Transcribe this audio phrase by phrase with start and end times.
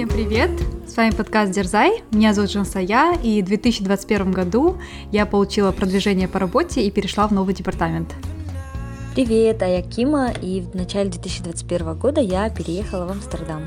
[0.00, 0.50] Всем привет!
[0.88, 2.02] С вами подкаст Дерзай.
[2.10, 4.78] Меня зовут Жансая, и в 2021 году
[5.12, 8.14] я получила продвижение по работе и перешла в новый департамент.
[9.14, 13.66] Привет, а я Кима, и в начале 2021 года я переехала в Амстердам.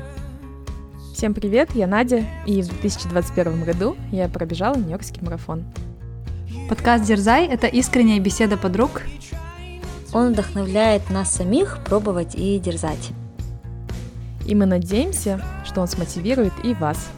[1.14, 5.62] Всем привет, я Надя, и в 2021 году я пробежала Нью-Йоркский марафон.
[6.68, 9.02] Подкаст Дерзай– это искренняя беседа подруг.
[10.12, 13.12] Он вдохновляет нас самих пробовать и дерзать.
[14.46, 17.08] И мы надеемся, что он смотивирует и вас.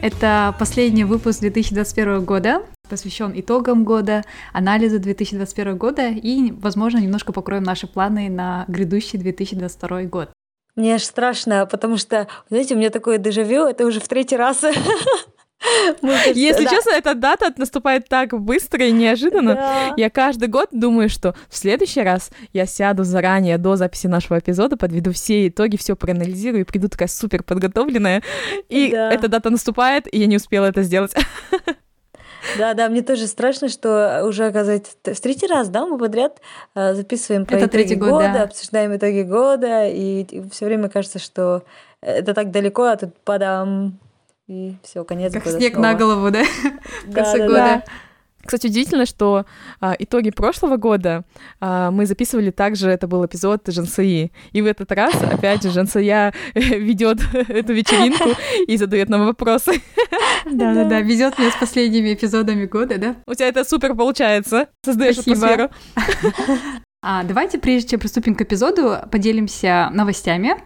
[0.00, 7.64] Это последний выпуск 2021 года, посвящен итогам года, анализу 2021 года и, возможно, немножко покроем
[7.64, 10.30] наши планы на грядущий 2022 год.
[10.76, 14.64] Мне аж страшно, потому что, знаете, у меня такое дежавю, это уже в третий раз
[16.34, 16.70] Если да.
[16.70, 19.54] честно, эта дата наступает так быстро и неожиданно.
[19.54, 19.94] Да.
[19.96, 24.76] Я каждый год думаю, что в следующий раз я сяду заранее до записи нашего эпизода,
[24.76, 28.22] подведу все итоги, все проанализирую и приду такая супер подготовленная.
[28.68, 29.12] И да.
[29.12, 31.14] эта дата наступает, и я не успела это сделать.
[32.56, 36.40] Да, да, мне тоже страшно, что уже, оказывается, в третий раз, да, мы подряд
[36.74, 38.42] э, записываем про это итоги третий год, года, да.
[38.44, 41.64] обсуждаем итоги года, и, все время кажется, что
[42.00, 43.98] это так далеко, а тут падам,
[44.48, 45.58] и все, конец как года.
[45.58, 45.86] снег снова.
[45.86, 46.42] на голову, да?
[47.06, 47.54] В конце года.
[47.54, 47.84] Да.
[48.44, 49.44] Кстати, удивительно, что
[49.78, 51.24] а, итоги прошлого года
[51.60, 54.32] а, мы записывали также, это был эпизод Жансаи.
[54.52, 58.30] И в этот раз, опять же, Жансая ведет эту вечеринку
[58.66, 59.82] и задает нам вопросы.
[60.46, 63.16] Да, да, да, везет меня с последними эпизодами года, да?
[63.26, 64.68] У тебя это супер получается.
[64.82, 65.68] Создаешь атмосферу.
[67.02, 70.56] А, давайте, прежде чем приступим к эпизоду, поделимся новостями.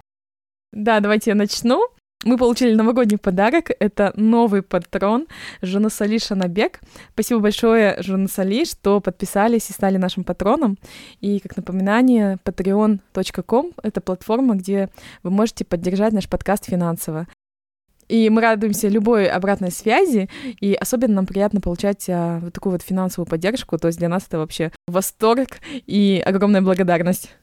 [0.73, 1.89] Да, давайте я начну.
[2.25, 3.71] Мы получили новогодний подарок.
[3.81, 5.27] Это новый патрон
[5.61, 6.81] Жунасали Шанабек.
[7.15, 10.79] Спасибо большое, Жунасали, что подписались и стали нашим патроном.
[11.21, 14.89] И, как напоминание, patreon.com— это платформа, где
[15.25, 17.27] вы можете поддержать наш подкаст финансово.
[18.09, 20.29] И мы радуемся любой обратной связи,
[20.61, 23.79] и особенно нам приятно получать а, вот такую вот финансовую поддержку.
[23.79, 27.35] То есть для нас это вообще восторг и огромная благодарность.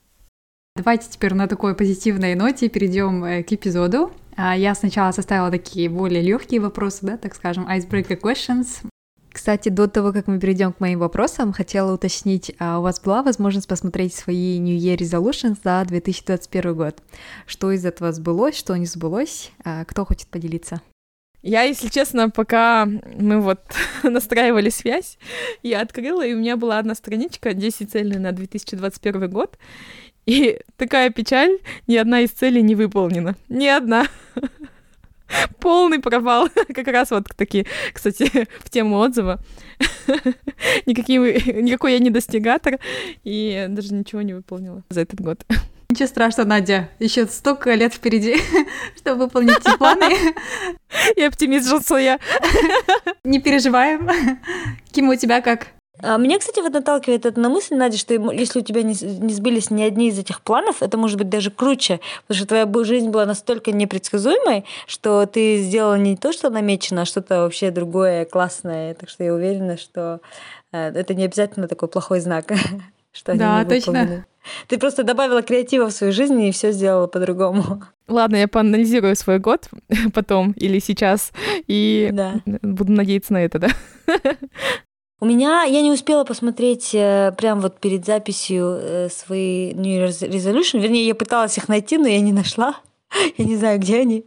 [0.76, 4.14] Давайте теперь на такой позитивной ноте перейдем э, к эпизоду.
[4.42, 8.86] А, я сначала составила такие более легкие вопросы, да, так скажем, icebreaker questions.
[9.34, 13.22] Кстати, до того, как мы перейдем к моим вопросам, хотела уточнить, а у вас была
[13.22, 17.04] возможность посмотреть свои New Year Resolutions за 2021 год?
[17.48, 19.52] Что из этого сбылось, что не сбылось?
[19.66, 20.82] А, кто хочет поделиться?
[21.42, 23.60] Я, если честно, пока мы вот
[24.04, 25.18] настраивали связь,
[25.64, 29.58] я открыла, и у меня была одна страничка 10 целей на 2021 год,
[30.26, 31.58] и такая печаль,
[31.88, 33.36] ни одна из целей не выполнена.
[33.48, 34.06] Ни одна.
[35.60, 36.50] Полный провал.
[36.74, 39.40] Как раз вот такие, кстати, в тему отзыва.
[40.86, 42.80] Никакие, никакой я не достигатор,
[43.24, 45.46] и даже ничего не выполнила за этот год.
[45.90, 46.90] Ничего страшного, Надя.
[47.00, 48.36] Еще столько лет впереди,
[48.98, 50.14] чтобы выполнить эти планы.
[51.16, 52.20] И оптимист я.
[53.24, 54.08] Не переживаем.
[54.92, 55.70] Ким, у тебя как?
[56.02, 59.34] А меня, кстати, вот наталкивает это на мысль, Надя, что если у тебя не, не
[59.34, 63.10] сбылись ни одни из этих планов, это может быть даже круче, потому что твоя жизнь
[63.10, 68.94] была настолько непредсказуемой, что ты сделала не то, что намечено, а что-то вообще другое, классное.
[68.94, 70.22] Так что я уверена, что
[70.72, 72.52] э, это не обязательно такой плохой знак,
[73.12, 74.26] что они Да, точно.
[74.68, 77.84] Ты просто добавила креатива в свою жизнь и все сделала по-другому.
[78.08, 79.70] Ладно, я поанализирую свой год
[80.14, 81.32] потом или сейчас
[81.68, 82.36] и да.
[82.46, 83.70] буду надеяться на это, да?
[85.22, 90.26] У меня я не успела посмотреть э, прям вот перед записью э, свои New Year's
[90.26, 90.80] Resolution.
[90.80, 92.76] Вернее, я пыталась их найти, но я не нашла.
[93.38, 94.24] Я не знаю, где они.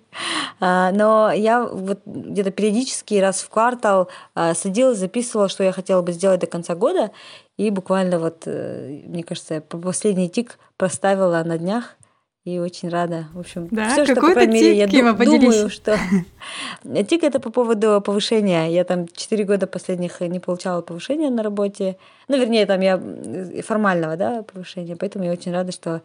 [0.58, 6.02] А, но я вот где-то периодически раз в квартал а, садилась, записывала, что я хотела
[6.02, 7.12] бы сделать до конца года.
[7.56, 11.96] И буквально вот, э, мне кажется, последний тик проставила на днях
[12.44, 13.28] и очень рада.
[13.34, 15.96] В общем, да, все, что, по крайней мере, я Кима, думаю, что...
[17.08, 18.66] Тик— это по поводу повышения.
[18.66, 21.96] Я там 4 года последних не получала повышения на работе.
[22.26, 23.00] Ну, вернее, там я
[23.62, 24.96] формального, да, повышения.
[24.96, 26.02] Поэтому я очень рада, что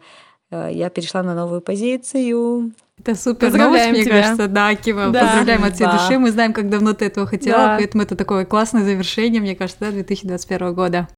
[0.52, 2.72] э, я перешла на новую позицию.
[3.00, 4.22] Это супер новость, мне тебя.
[4.22, 4.46] кажется.
[4.46, 5.22] Да, Кима, да.
[5.22, 5.92] поздравляем от всей да.
[5.92, 6.18] души.
[6.20, 7.76] Мы знаем, как давно ты этого хотела, да.
[7.78, 11.08] поэтому это такое классное завершение, мне кажется, да, 2021 года.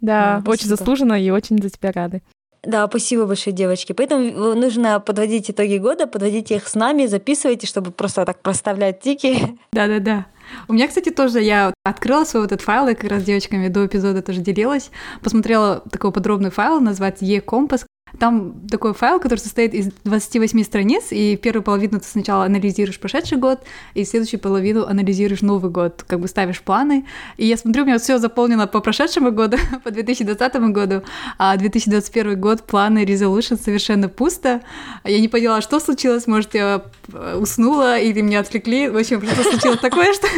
[0.00, 2.22] Да, да очень заслуженно и очень за тебя рады.
[2.66, 3.92] Да, спасибо большое, девочки.
[3.92, 9.58] Поэтому нужно подводить итоги года, подводите их с нами, записывайте, чтобы просто так проставлять тики.
[9.72, 10.26] Да-да-да.
[10.68, 13.68] У меня, кстати, тоже я открыла свой вот этот файл, я как раз с девочками
[13.68, 14.90] до эпизода тоже делилась,
[15.22, 17.86] посмотрела такой подробный файл, называется e-компас.
[18.18, 23.38] Там такой файл, который состоит из 28 страниц, и первую половину ты сначала анализируешь прошедший
[23.38, 23.60] год,
[23.94, 27.06] и следующую половину анализируешь новый год, как бы ставишь планы.
[27.36, 31.02] И я смотрю, у меня все заполнено по прошедшему году, по 2020 году,
[31.38, 34.60] а 2021 год планы resolution совершенно пусто.
[35.04, 38.88] Я не поняла, что случилось, может, я э, уснула или меня отвлекли.
[38.88, 40.28] В общем, что случилось такое, что,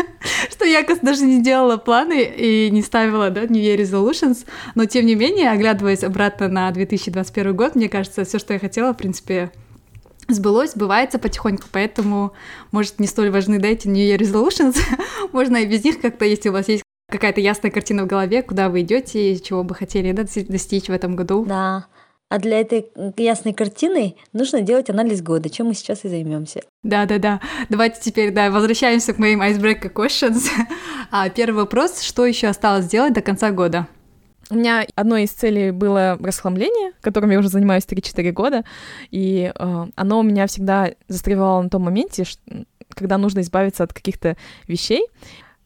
[0.51, 5.07] что я, даже не делала планы и не ставила, да, New Year resolutions, но тем
[5.07, 9.51] не менее, оглядываясь обратно на 2021 год, мне кажется, все, что я хотела, в принципе,
[10.29, 12.33] сбылось, сбывается потихоньку, поэтому,
[12.73, 14.77] может, не столь важны, да, эти New Year resolutions,
[15.33, 18.69] можно и без них как-то, если у вас есть какая-то ясная картина в голове, куда
[18.69, 21.45] вы идете и чего бы хотели да, достичь в этом году.
[21.45, 21.87] Да.
[22.29, 26.63] А для этой ясной картины нужно делать анализ года, чем мы сейчас и займемся.
[26.83, 27.41] Да, да, да.
[27.69, 30.49] Давайте теперь, да, возвращаемся к моим icebreaker questions.
[31.13, 33.87] а, первый вопрос: что еще осталось сделать до конца года?
[34.49, 38.65] У меня одной из целей было расхламление, которым я уже занимаюсь 3-4 года,
[39.11, 42.25] и э, оно у меня всегда застревало на том моменте,
[42.91, 44.37] когда нужно избавиться от каких-то
[44.69, 45.07] вещей.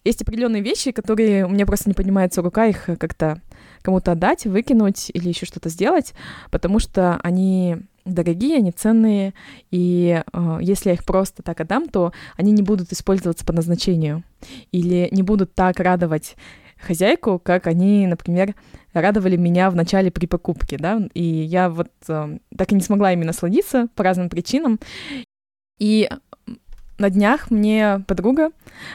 [0.02, 3.42] Есть определенные вещи, которые у меня просто не поднимается рука их как-то
[3.82, 6.14] кому-то отдать, выкинуть или еще что-то сделать,
[6.50, 9.34] потому что они дорогие, они ценные,
[9.70, 14.24] и э, если я их просто так отдам, то они не будут использоваться по назначению
[14.72, 16.34] или не будут так радовать
[16.80, 18.54] хозяйку, как они, например,
[18.92, 23.12] радовали меня в начале при покупке, да, и я вот э, так и не смогла
[23.12, 24.80] ими насладиться по разным причинам.
[25.78, 26.08] И
[27.00, 28.50] на днях мне подруга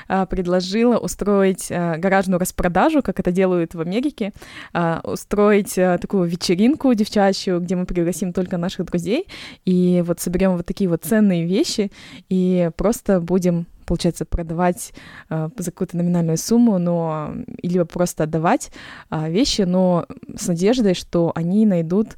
[0.08, 4.32] а, предложила устроить а, гаражную распродажу, как это делают в Америке,
[4.74, 9.28] а, устроить а, такую вечеринку девчачью, где мы пригласим только наших друзей,
[9.66, 11.92] и вот соберем вот такие вот ценные вещи,
[12.30, 14.94] и просто будем получается, продавать
[15.30, 18.72] э, за какую-то номинальную сумму, но или просто отдавать
[19.10, 20.06] э, вещи, но
[20.36, 22.16] с надеждой, что они найдут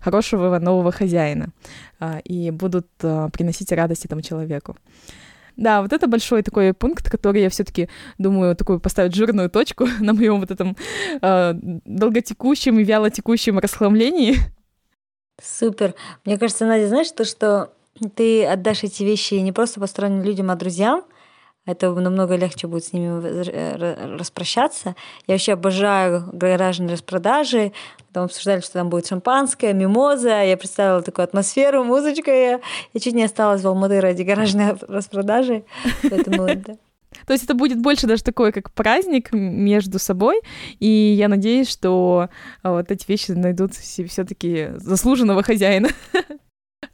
[0.00, 1.48] хорошего нового хозяина
[2.00, 4.76] э, и будут э, приносить радость этому человеку.
[5.56, 10.12] Да, вот это большой такой пункт, который я все-таки думаю такую поставить жирную точку на
[10.12, 10.76] моем вот этом
[11.22, 14.36] э, долготекущем и вялотекущем расхламлении.
[15.42, 15.94] Супер.
[16.24, 17.72] Мне кажется, Надя, знаешь, то, что
[18.14, 21.04] ты отдашь эти вещи не просто посторонним людям, а друзьям,
[21.66, 24.94] это намного легче будет с ними э, распрощаться.
[25.26, 27.72] Я вообще обожаю гаражные распродажи.
[28.12, 30.44] Там обсуждали, что там будет шампанское, мимоза.
[30.44, 32.30] Я представила такую атмосферу, музычка.
[32.30, 32.60] Я,
[32.94, 35.64] я чуть не осталась в Алматы ради гаражной распродажи.
[37.26, 40.40] То есть это будет больше даже такой, как праздник между собой,
[40.78, 42.28] и я надеюсь, что
[42.62, 45.88] а, вот эти вещи найдут все-таки заслуженного хозяина.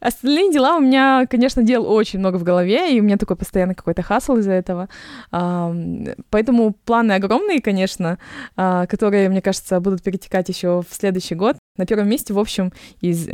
[0.01, 3.75] Остальные дела у меня, конечно, дел очень много в голове, и у меня такой постоянно
[3.75, 4.89] какой-то хасл из-за этого.
[5.31, 8.19] Поэтому планы огромные, конечно,
[8.57, 11.57] а, которые, мне кажется, будут перетекать еще в следующий год.
[11.77, 13.29] На первом месте, в общем, из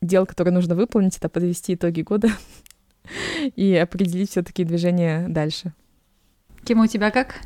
[0.00, 2.28] дел, которые нужно выполнить, это подвести итоги года
[3.56, 5.72] и определить все-таки движение дальше.
[6.64, 7.40] Кем у тебя как?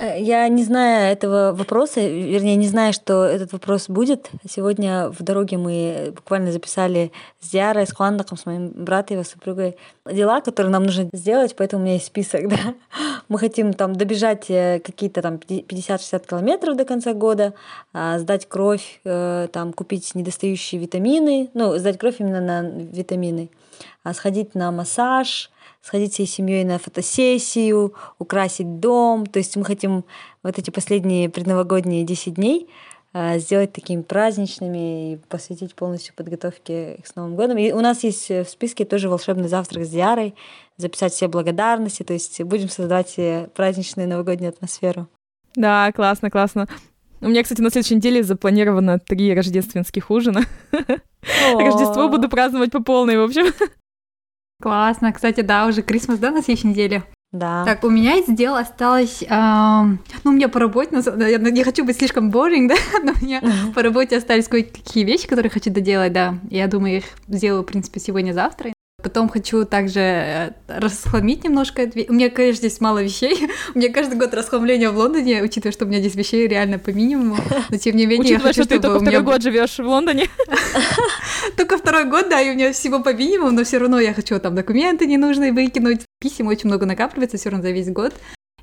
[0.00, 4.30] Я не знаю этого вопроса, вернее, не знаю, что этот вопрос будет.
[4.48, 9.76] Сегодня в дороге мы буквально записали с Диарой, с Хуандаком, с моим братом, его супругой
[10.10, 12.74] дела, которые нам нужно сделать, поэтому у меня есть список, да.
[13.28, 17.52] Мы хотим там добежать э, какие-то там 50-60 километров до конца года,
[17.92, 23.50] а, сдать кровь, э, там купить недостающие витамины, ну, сдать кровь именно на витамины,
[24.02, 25.50] а, сходить на массаж,
[25.82, 29.26] сходить всей семьей на фотосессию, украсить дом.
[29.26, 30.04] То есть мы хотим
[30.42, 32.68] вот эти последние предновогодние 10 дней
[33.12, 37.58] э, сделать такими праздничными и посвятить полностью подготовке их с Новым годом.
[37.58, 40.34] И у нас есть в списке тоже волшебный завтрак с Диарой,
[40.76, 43.16] записать все благодарности, то есть будем создавать
[43.54, 45.08] праздничную новогоднюю атмосферу.
[45.54, 46.68] Да, классно, классно.
[47.20, 50.42] У меня, кстати, на следующей неделе запланировано три рождественских ужина.
[50.72, 53.52] Рождество буду праздновать по полной, в общем.
[54.60, 55.12] Классно.
[55.12, 57.02] Кстати, да, уже Крисмас, да, на следующей неделе?
[57.32, 57.64] Да.
[57.64, 61.84] Так, у меня из дел осталось, эм, ну, у меня по работе, я не хочу
[61.84, 62.74] быть слишком boring, да,
[63.04, 63.72] но у меня uh-huh.
[63.72, 66.38] по работе остались кое-какие вещи, которые хочу доделать, да.
[66.50, 68.72] Я думаю, их сделаю, в принципе, сегодня-завтра.
[69.02, 71.90] Потом хочу также э, расхламить немножко.
[72.08, 73.48] У меня, конечно, здесь мало вещей.
[73.74, 76.90] У меня каждый год расхламление в Лондоне, учитывая, что у меня здесь вещей реально по
[76.90, 77.36] минимуму.
[77.70, 80.28] Но тем не менее, учитывая, я хочу, что ты только второй год живешь в Лондоне.
[81.56, 84.38] Только второй год, да, и у меня всего по минимуму, но все равно я хочу
[84.38, 86.02] там документы ненужные выкинуть.
[86.20, 88.14] Писем очень много накапливается все равно за весь год.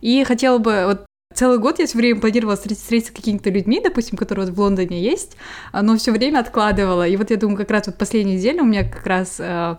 [0.01, 4.17] И хотела бы вот Целый год я все время планировала встретиться с какими-то людьми, допустим,
[4.17, 5.37] которые вот в Лондоне есть,
[5.71, 7.07] но все время откладывала.
[7.07, 9.75] И вот я думаю, как раз вот последнюю неделю у меня как раз э,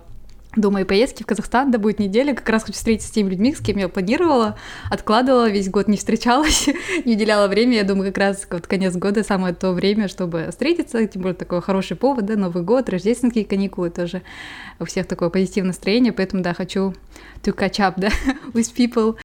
[0.57, 3.55] до моей поездки в Казахстан, да будет неделя, как раз хочу встретиться с теми людьми,
[3.55, 4.59] с кем я планировала,
[4.91, 6.69] откладывала, весь год не встречалась,
[7.05, 11.07] не уделяла время, я думаю, как раз вот конец года самое то время, чтобы встретиться,
[11.07, 14.23] тем более такой хороший повод, да, Новый год, рождественские каникулы тоже,
[14.81, 16.95] у всех такое позитивное настроение, поэтому, да, хочу
[17.43, 18.09] to catch up, да,
[18.55, 19.17] with people,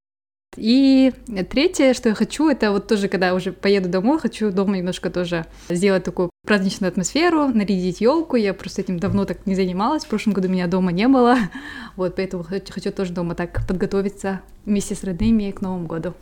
[0.56, 1.14] и
[1.50, 5.46] третье, что я хочу, это вот тоже, когда уже поеду домой, хочу дома немножко тоже
[5.70, 8.36] сделать такую праздничную атмосферу, нарядить елку.
[8.36, 10.06] Я просто этим давно так не занималась.
[10.06, 11.38] В прошлом году меня дома не было.
[11.96, 16.16] Вот, поэтому хочу, хочу тоже дома так подготовиться вместе с родными к Новому году.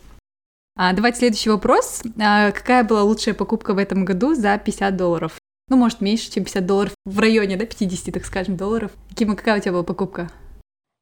[0.76, 2.04] А, давайте следующий вопрос.
[2.20, 5.38] А, какая была лучшая покупка в этом году за 50 долларов?
[5.70, 8.92] Ну, может, меньше, чем 50 долларов, в районе, да, 50, так скажем, долларов.
[9.16, 10.30] Кима, какая у тебя была покупка?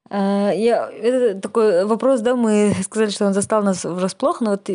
[0.09, 4.69] А, я, это такой вопрос, да, мы сказали, что он застал нас врасплох, но вот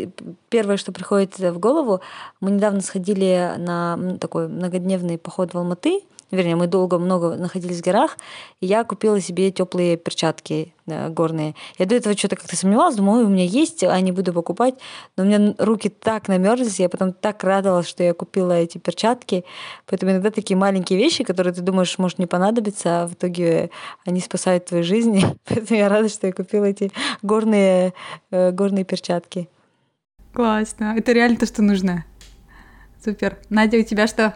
[0.49, 2.01] первое, что приходит в голову,
[2.41, 6.03] мы недавно сходили на такой многодневный поход в Алматы,
[6.35, 8.17] вернее, мы долго много находились в горах,
[8.61, 11.55] и я купила себе теплые перчатки да, горные.
[11.79, 14.75] Я до этого что-то как-то сомневалась, думаю, у меня есть, а не буду покупать.
[15.17, 19.45] Но у меня руки так намерзлись, я потом так радовалась, что я купила эти перчатки.
[19.87, 23.71] Поэтому иногда такие маленькие вещи, которые ты думаешь, может, не понадобиться, а в итоге
[24.05, 25.23] они спасают твою жизнь.
[25.49, 27.95] Поэтому я рада, что я купила эти горные,
[28.31, 29.49] э, горные перчатки.
[30.33, 30.95] Классно.
[30.97, 32.05] Это реально то, что нужно.
[33.03, 33.39] Супер.
[33.49, 34.35] Надя, у тебя что?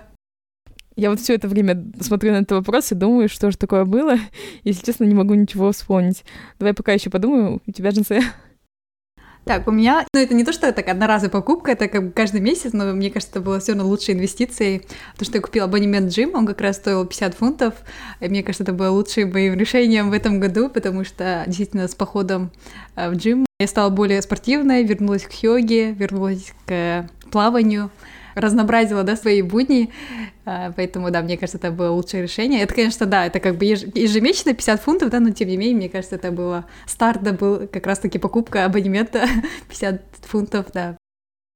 [0.99, 4.17] Я вот все это время смотрю на этот вопрос и думаю, что же такое было.
[4.65, 6.25] Если честно, не могу ничего вспомнить.
[6.59, 7.63] Давай пока еще подумаю.
[7.65, 8.21] У тебя, Джинсе?
[9.45, 12.43] Так, у меня, ну это не то, что так одноразовая покупка, это как бы каждый
[12.43, 16.13] месяц, но мне кажется, это было все равно лучшей инвестицией, потому что я купила абонемент
[16.13, 17.75] Джим, он как раз стоил 50 фунтов,
[18.21, 21.95] и мне кажется, это было лучшим моим решением в этом году, потому что действительно с
[21.95, 22.51] походом
[22.95, 27.91] э, в Джим я стала более спортивной, вернулась к йоге, вернулась к плаванию,
[28.39, 29.91] разнообразила, да, свои будни,
[30.45, 32.63] а, поэтому, да, мне кажется, это было лучшее решение.
[32.63, 35.89] Это, конечно, да, это как бы ежемесячно 50 фунтов, да, но тем не менее, мне
[35.89, 39.27] кажется, это было старт, да, был как раз-таки покупка абонемента
[39.69, 40.97] 50 фунтов, да.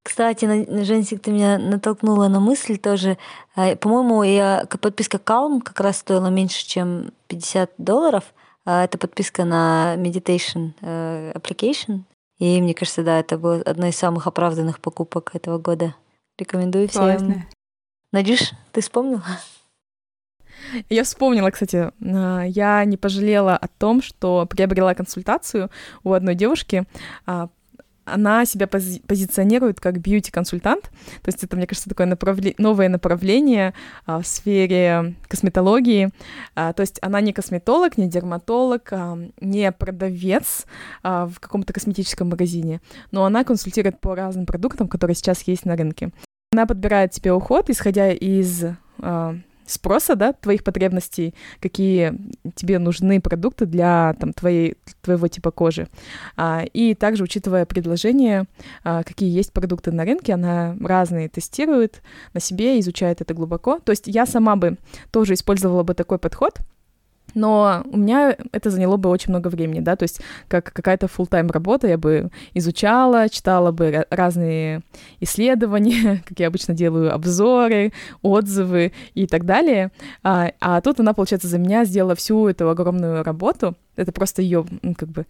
[0.04, 0.44] Кстати,
[0.82, 3.18] Женсик, ты меня натолкнула на мысль тоже.
[3.54, 8.24] А, по-моему, я подписка Calm как раз стоила меньше, чем 50 долларов.
[8.64, 12.00] А, это подписка на Meditation э, Application.
[12.38, 15.94] И мне кажется, да, это была одна из самых оправданных покупок этого года.
[16.42, 17.02] Рекомендую всем.
[17.02, 17.46] Классно.
[18.10, 19.22] Надюш, ты вспомнила?
[20.88, 25.70] Я вспомнила, кстати, а, я не пожалела о том, что приобрела консультацию
[26.02, 26.84] у одной девушки.
[27.26, 27.48] А,
[28.04, 33.74] она себя пози позиционирует как бьюти-консультант, то есть это, мне кажется, такое направле новое направление
[34.04, 36.10] а, в сфере косметологии.
[36.56, 38.92] То есть она не косметолог, не дерматолог,
[39.40, 40.66] не продавец
[41.04, 42.80] в каком-то косметическом магазине,
[43.12, 46.10] но она консультирует по разным продуктам, которые сейчас есть на рынке.
[46.52, 48.62] Она подбирает тебе уход, исходя из
[48.98, 52.14] э, спроса, да, твоих потребностей, какие
[52.54, 55.88] тебе нужны продукты для там, твоей, твоего типа кожи.
[56.36, 58.44] А, и также, учитывая предложения,
[58.84, 62.02] а, какие есть продукты на рынке, она разные тестирует
[62.34, 63.78] на себе, изучает это глубоко.
[63.78, 64.76] То есть я сама бы
[65.10, 66.58] тоже использовала бы такой подход—
[67.34, 71.26] но у меня это заняло бы очень много времени, да, то есть как какая-то full
[71.26, 74.82] тайм работа, я бы изучала, читала бы разные
[75.20, 79.90] исследования, как я обычно делаю, обзоры, отзывы и так далее.
[80.22, 84.64] А, а тут она, получается, за меня сделала всю эту огромную работу, это просто ее,
[84.96, 85.26] как бы,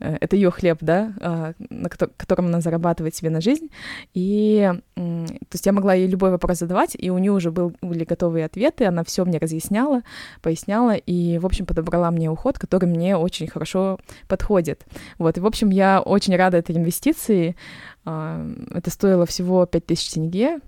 [0.00, 3.70] э, это ее хлеб, да, а, на котором она зарабатывает себе на жизнь.
[4.14, 8.04] И, то есть я могла ей любой вопрос задавать, и у нее уже был, были
[8.04, 10.02] готовые ответы, она все мне разъясняла,
[10.42, 14.86] поясняла, и, в общем, подобрала мне уход, который мне очень хорошо подходит.
[15.18, 17.56] Вот, и, в общем, я очень рада этой инвестиции.
[18.04, 20.60] А, это стоило всего 5000 тенге,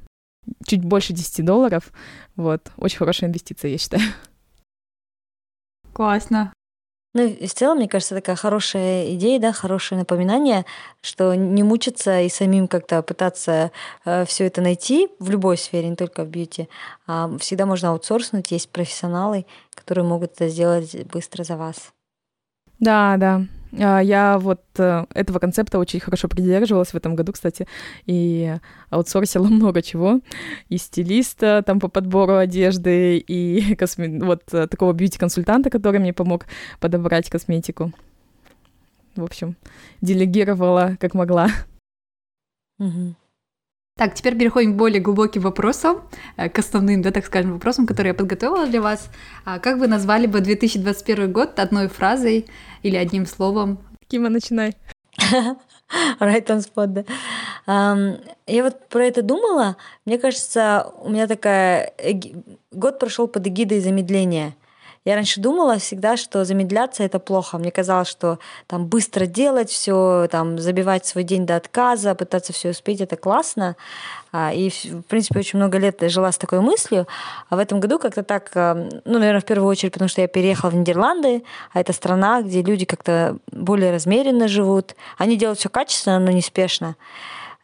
[0.66, 1.92] чуть больше 10 долларов.
[2.36, 4.02] Вот, очень хорошая инвестиция, я считаю.
[5.92, 6.52] Классно.
[7.14, 10.66] Ну, и в целом, мне кажется, такая хорошая идея, да, хорошее напоминание,
[11.00, 13.72] что не мучиться и самим как-то пытаться
[14.04, 16.68] э, все это найти в любой сфере, не только в бьюти.
[17.06, 21.92] А всегда можно аутсорснуть, есть профессионалы, которые могут это сделать быстро за вас.
[22.80, 23.46] Да, да.
[23.72, 27.66] А, я вот э, этого концепта очень хорошо придерживалась в этом году, кстати,
[28.06, 28.56] и
[28.90, 30.20] аутсорсила много чего.
[30.68, 34.24] И стилиста там по подбору одежды, и косме...
[34.24, 36.46] вот э, такого бьюти-консультанта, который мне помог
[36.80, 37.92] подобрать косметику.
[39.16, 39.56] В общем,
[40.00, 41.48] делегировала как могла.
[42.78, 43.14] Угу.
[43.98, 46.02] Так, теперь переходим к более глубоким вопросам,
[46.36, 49.10] э, к основным, да, так скажем, вопросам, которые я подготовила для вас.
[49.44, 52.46] А как вы назвали бы 2021 год одной фразой
[52.84, 53.78] или одним словом?
[54.06, 54.76] Кима, начинай.
[56.20, 57.04] right on spot, да.
[57.66, 59.76] Um, я вот про это думала.
[60.04, 61.92] Мне кажется, у меня такая...
[62.70, 64.54] Год прошел под эгидой замедления.
[65.08, 67.56] Я раньше думала всегда, что замедляться это плохо.
[67.56, 72.72] Мне казалось, что там быстро делать все, там забивать свой день до отказа, пытаться все
[72.72, 73.76] успеть, это классно.
[74.32, 77.06] А, и, в принципе, очень много лет жила с такой мыслью.
[77.48, 80.28] А в этом году как-то так, э, ну, наверное, в первую очередь, потому что я
[80.28, 84.94] переехала в Нидерланды, а это страна, где люди как-то более размеренно живут.
[85.16, 86.96] Они делают все качественно, но неспешно.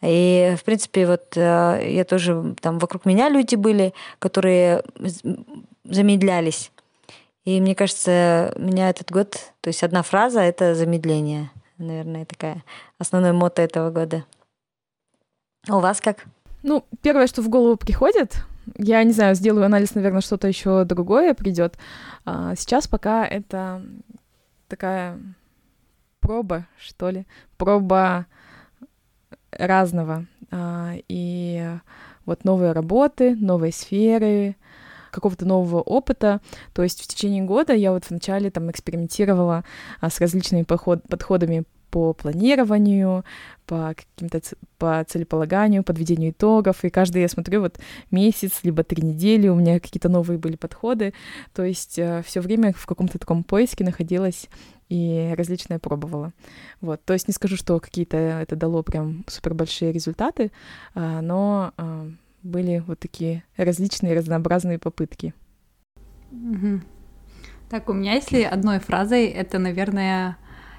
[0.01, 4.83] И, в принципе, вот э, я тоже, там вокруг меня люди были, которые
[5.85, 6.71] замедлялись.
[7.45, 11.51] И мне кажется, меня этот год, то есть одна фраза— это замедление.
[11.77, 12.63] Наверное, такая
[12.99, 14.25] основной мото этого года.
[15.69, 16.25] А у вас как?
[16.63, 18.37] Ну, первое, что в голову приходит,
[18.77, 21.77] я не знаю, сделаю анализ, наверное, что-то еще другое придет.
[22.25, 23.83] А сейчас пока это
[24.69, 25.19] такая
[26.21, 27.27] проба, что ли,
[27.59, 28.27] проба
[29.51, 30.27] разного.
[30.51, 31.77] А, и
[32.25, 34.57] вот новые работы, новые сферы,
[35.15, 36.41] какого-то нового опыта.
[36.73, 39.65] То есть в течение года я вот вначале там экспериментировала
[40.01, 43.25] а, с различными подход подходами по планированию,
[43.67, 44.41] по каким-то
[44.79, 46.85] по целеполаганию, подведению итогов.
[46.85, 47.79] И каждый, я смотрю, вот
[48.11, 51.15] месяц, либо три недели у меня какие-то новые были подходы.
[51.55, 54.49] То есть э, все время в каком-то таком поиске находилась
[54.89, 56.33] и различное пробовала.
[56.81, 57.01] Вот.
[57.05, 60.51] То есть не скажу, что какие-то это дало прям супер большие результаты,
[60.95, 62.09] а, но а,
[62.45, 65.35] были вот такие различные разнообразные попытки.
[66.31, 66.81] Угу.
[67.71, 70.37] Так, у меня, если одной фразой, это, наверное,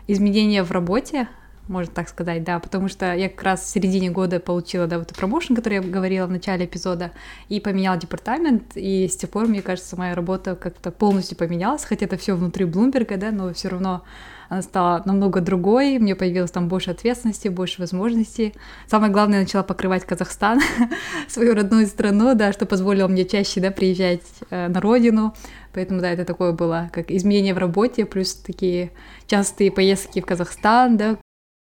[0.07, 1.27] изменения в работе,
[1.67, 5.13] можно так сказать, да, потому что я как раз в середине года получила, да, вот
[5.15, 7.11] промоушен, который я говорила в начале эпизода,
[7.49, 12.05] и поменяла департамент, и с тех пор, мне кажется, моя работа как-то полностью поменялась, хотя
[12.05, 14.03] это все внутри Блумберга, да, но все равно
[14.49, 18.53] она стала намного другой, мне появилось там больше ответственности, больше возможностей.
[18.87, 20.61] Самое главное, я начала покрывать Казахстан,
[21.27, 25.35] свою родную страну, да, что позволило мне чаще, да, приезжать э, на родину,
[25.73, 28.91] поэтому, да, это такое было, как изменение в работе, плюс такие
[29.27, 31.17] частые поездки в Казахстан, да,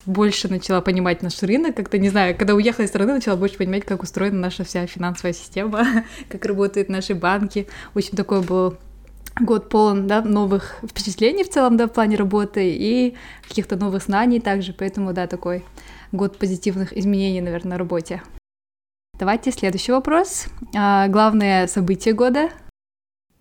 [0.05, 3.85] больше начала понимать наш рынок, как-то, не знаю, когда уехала из страны, начала больше понимать,
[3.85, 5.85] как устроена наша вся финансовая система,
[6.29, 7.67] как работают наши банки.
[7.95, 8.77] Очень такой был
[9.39, 13.15] год полон да, новых впечатлений в целом, да, в плане работы и
[13.47, 15.65] каких-то новых знаний также, поэтому, да, такой
[16.11, 18.21] год позитивных изменений, наверное, на работе.
[19.17, 20.47] Давайте следующий вопрос.
[20.75, 22.49] А, главное событие года?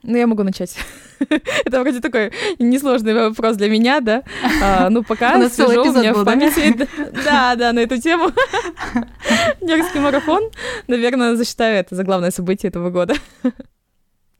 [0.02, 0.76] Ну, я могу начать.
[1.64, 4.22] Это вроде такой несложный вопрос для меня, да?
[4.62, 6.88] А, ну, пока у свежо у меня в памяти.
[7.24, 8.26] Да, да, на эту тему.
[9.60, 10.50] Нью-Йоркский марафон,
[10.88, 13.14] наверное, засчитаю это за главное событие этого года.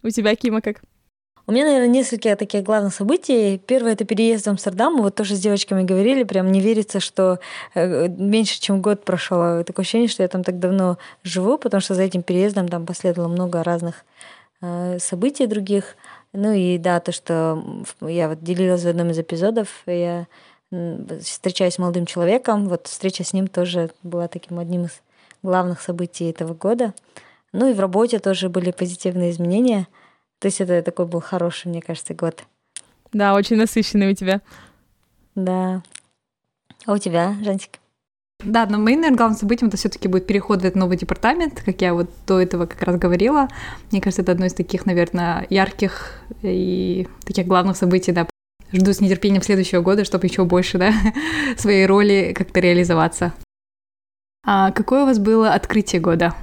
[0.03, 0.83] У тебя, Кима, как?
[1.47, 3.59] У меня, наверное, несколько таких главных событий.
[3.59, 4.95] Первое— это переезд в Амстердам.
[4.95, 7.39] Мы вот тоже с девочками говорили, прям не верится, что
[7.75, 9.63] э, меньше, чем год прошел.
[9.63, 13.29] Такое ощущение, что я там так давно живу, потому что за этим переездом там последовало
[13.29, 14.07] много разных
[14.63, 15.97] э, событий других.
[16.33, 17.63] Ну и да, то, что
[18.01, 20.27] я вот делилась в одном из эпизодов, я
[21.21, 25.03] встречаюсь с молодым человеком, вот встреча с ним тоже была таким одним из
[25.43, 26.95] главных событий этого года.
[27.53, 29.87] Ну и в работе тоже были позитивные изменения—
[30.45, 32.45] то есть это такой был хороший, мне кажется, год.
[33.15, 34.43] Да, очень насыщенный у тебя.
[35.35, 35.83] Да.
[36.85, 37.79] А у тебя, Жансик?
[38.41, 41.81] Да, но моим, наверное, главным событием это все-таки будет переход в этот новый департамент, как
[41.81, 43.49] я вот до этого как раз говорила.
[43.91, 48.29] Мне кажется, это одно из таких, наверное, ярких и таких главных событий, да.
[48.71, 50.93] Жду с нетерпением следующего года, чтобы еще больше, да,
[51.57, 53.33] своей роли как-то реализоваться.
[54.45, 56.35] А какое у вас было открытие года?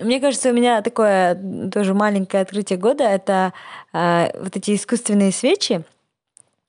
[0.00, 1.34] Мне кажется, у меня такое
[1.72, 3.52] тоже маленькое открытие года— это
[3.92, 5.84] э, вот эти искусственные свечи.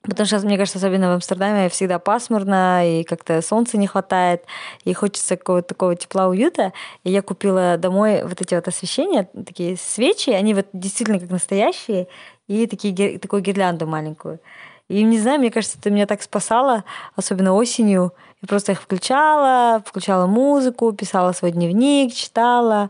[0.04, 4.44] Потому что, мне кажется, особенно в Амстердаме всегда пасмурно, и как-то солнца не хватает,
[4.86, 6.72] и хочется какого-то такого тепла, уюта.
[7.04, 12.08] И я купила домой вот эти вот освещения, такие свечи, они вот действительно как настоящие,
[12.48, 14.40] и такие, такую гирлянду маленькую.
[14.90, 18.14] И не знаю, мне кажется, это меня так спасало, особенно осенью.
[18.42, 22.90] Я просто их включала, включала музыку, писала свой дневник, читала.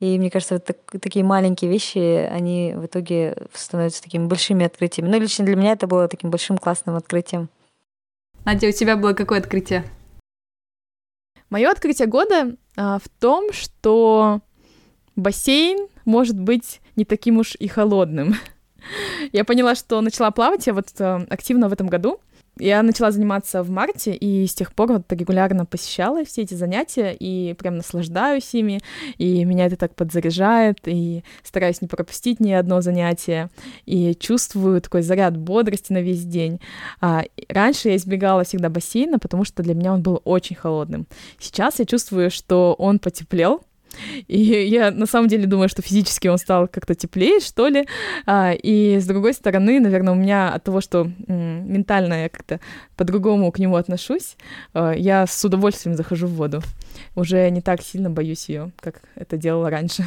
[0.00, 5.08] И мне кажется, вот так, такие маленькие вещи, они в итоге становятся такими большими открытиями.
[5.08, 7.48] Ну, лично для меня это было таким большим классным открытием.
[8.44, 9.84] Надя, у тебя было какое открытие?
[11.48, 14.40] Мое открытие года а, в том, что
[15.14, 18.34] бассейн может быть не таким уж и холодным.
[19.32, 22.20] Я поняла, что начала плавать я вот э, активно в этом году.
[22.58, 27.12] Я начала заниматься в марте, и с тех пор вот регулярно посещала все эти занятия,
[27.12, 28.80] и прям наслаждаюсь ими,
[29.18, 33.50] и меня это так подзаряжает, и стараюсь не пропустить ни одно занятие,
[33.84, 36.58] и чувствую такой заряд бодрости на весь день.
[36.98, 41.06] А, раньше я избегала всегда бассейна, потому что для меня он был очень холодным.
[41.38, 43.65] Сейчас я чувствую, что он потеплел,
[44.26, 47.86] И я на самом деле думаю, что физически он стал как-то теплее, что ли.
[48.26, 52.60] А, и с другой стороны, наверное, у меня от того, что ментально я как-то
[52.96, 54.36] по-другому к нему отношусь,
[54.72, 56.62] а, я с удовольствием захожу в воду.
[57.14, 60.04] Уже не так сильно боюсь ее, как это делала раньше.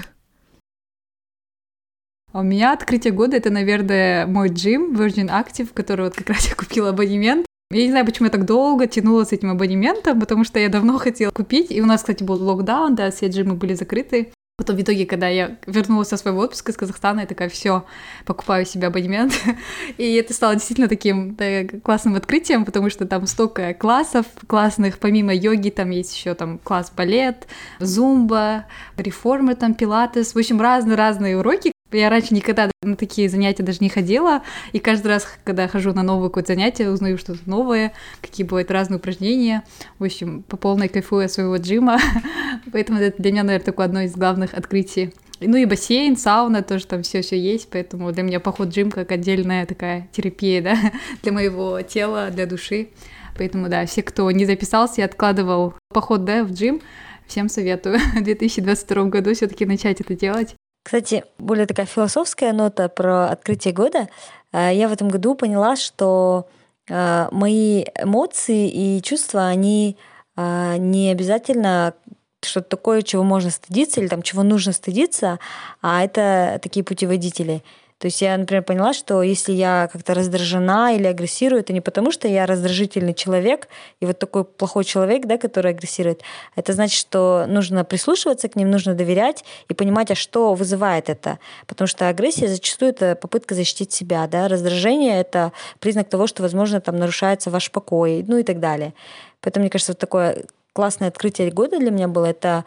[2.32, 6.47] А у меня открытие года— это, наверное, мой джим Virgin Active, который вот как раз
[6.47, 7.49] я купила абонемент.
[7.71, 10.97] Я не знаю, почему я так долго тянула с этим абонементом, потому что я давно
[10.97, 11.69] хотела купить.
[11.69, 14.34] И у нас, кстати, был локдаун, да, все джимы были закрыты.
[14.58, 17.86] Потом в итоге, когда я вернулась со своего отпуска из Казахстана, я такая, все,
[18.25, 19.34] покупаю себе абонемент.
[19.99, 25.32] И это стало действительно таким да, классным открытием, потому что там столько классов классных, помимо
[25.32, 27.47] йоги, там есть еще там класс балет,
[27.79, 28.65] зумба,
[28.97, 33.89] реформы, там пилатес, в общем, разные-разные уроки, я раньше никогда на такие занятия даже не
[33.89, 38.71] ходила, и каждый раз, когда хожу на новое какое-то занятие, узнаю что-то новое, какие бывают
[38.71, 39.63] разные упражнения.
[39.97, 41.99] В общем, по полной кайфую от своего джима.
[42.71, 45.13] Поэтому это для меня, наверное, такое одно из главных открытий.
[45.41, 48.91] Ну и бассейн, сауна, тоже там все все есть, поэтому для меня поход в джим
[48.91, 50.78] как отдельная такая терапия, да,
[51.23, 52.89] для моего тела, для души.
[53.38, 56.82] Поэтому, да, все, кто не записался и откладывал поход, да, в джим,
[57.25, 60.56] всем советую в 2022 году все-таки начать это делать.
[60.84, 64.08] Кстати, более такая философская нота про открытие года.
[64.52, 66.48] Э, я в этом году поняла, что
[66.88, 69.98] э, мои эмоции и чувства, они
[70.36, 71.94] э, не обязательно
[72.42, 75.39] что-то такое, чего можно стыдиться или там чего нужно стыдиться,
[75.82, 77.63] а это такие путеводители.
[78.00, 82.14] То есть я, например, поняла, что если я как-то раздражена или агрессирую, это не потому,
[82.14, 83.68] что я раздражительный человек
[84.00, 86.22] и вот такой плохой человек, да, который агрессирует.
[86.56, 91.40] Это значит, что нужно прислушиваться к ним, нужно доверять и понимать, а что вызывает это.
[91.68, 96.80] Потому что агрессия зачастую это попытка защитить себя, да, раздражение это признак того, что, возможно,
[96.80, 98.94] там нарушается ваш покой, ну и так далее.
[99.42, 102.64] Поэтому, мне кажется, вот такое классное открытие года для меня было это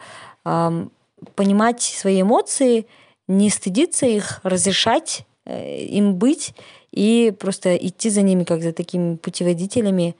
[1.35, 2.85] понимать свои эмоции,
[3.27, 6.53] не стыдиться их, разрешать э, им быть
[6.91, 10.15] и просто идти за ними как за такими путеводителями,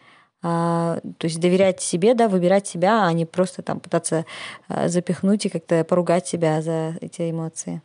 [0.46, 4.26] а, то есть доверять себе, да, выбирать себя, а не просто там пытаться
[4.68, 7.82] а, запихнуть и как-то поругать себя за эти эмоции.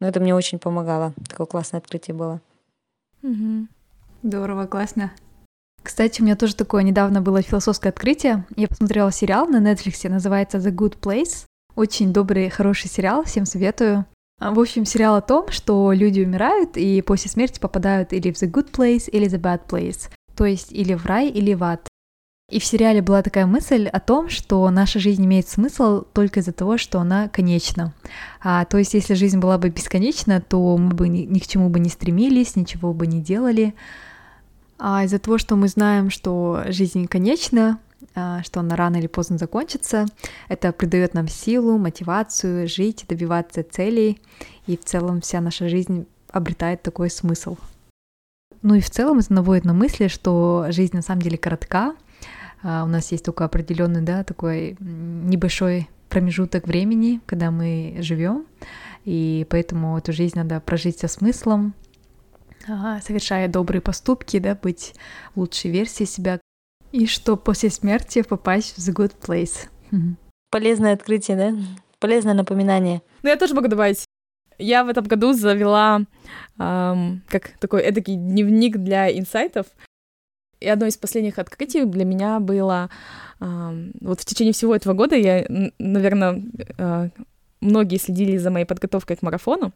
[0.00, 1.14] Но это мне очень помогало.
[1.28, 2.40] Такое классное открытие было.
[3.22, 3.68] Угу.
[4.24, 5.12] Здорово, классно.
[5.82, 8.44] Кстати, у меня тоже такое недавно было философское открытие.
[8.56, 11.46] Я посмотрела сериал на Netflix, называется The Good Place.
[11.76, 14.04] Очень добрый, хороший сериал, всем советую.
[14.40, 18.42] А, в общем, сериал о том, что люди умирают и после смерти попадают или в
[18.42, 20.08] The Good Place, или The Bad Place.
[20.34, 21.86] То есть или в рай, или в ад.
[22.50, 26.52] И в сериале была такая мысль о том, что наша жизнь имеет смысл только из-за
[26.52, 27.92] того, что она конечна.
[28.42, 31.68] А, то есть, если жизнь была бы бесконечна, то мы бы ни, ни к чему
[31.68, 33.74] бы не стремились, ничего бы не делали.
[34.78, 37.78] А из-за того, что мы знаем, что жизнь конечна,
[38.12, 40.06] что она рано или поздно закончится.
[40.48, 44.20] Это придает нам силу, мотивацию жить, добиваться целей,
[44.66, 47.56] и в целом вся наша жизнь обретает такой смысл.
[48.62, 51.94] Ну и в целом это наводит на мысли, что жизнь на самом деле коротка.
[52.62, 58.46] А, у нас есть только определенный, да, такой небольшой промежуток времени, когда мы живем,
[59.04, 61.72] и поэтому эту жизнь надо прожить со смыслом,
[62.68, 64.94] а, совершая добрые поступки, да, быть
[65.34, 66.39] лучшей версией себя,
[66.92, 69.68] и что после смерти попасть в The Good Place.
[70.50, 71.56] Полезное открытие, да?
[71.98, 73.02] Полезное напоминание.
[73.22, 74.04] Ну, я тоже могу добавить.
[74.58, 76.02] Я в этом году завела
[76.58, 79.66] эм, как такой эдакий дневник для инсайтов.
[80.60, 82.90] И одно из последних открытий для меня было...
[83.40, 85.46] Эм, вот в течение всего этого года я,
[85.78, 86.42] наверное,
[86.78, 87.08] э,
[87.60, 89.72] многие следили за моей подготовкой к марафону.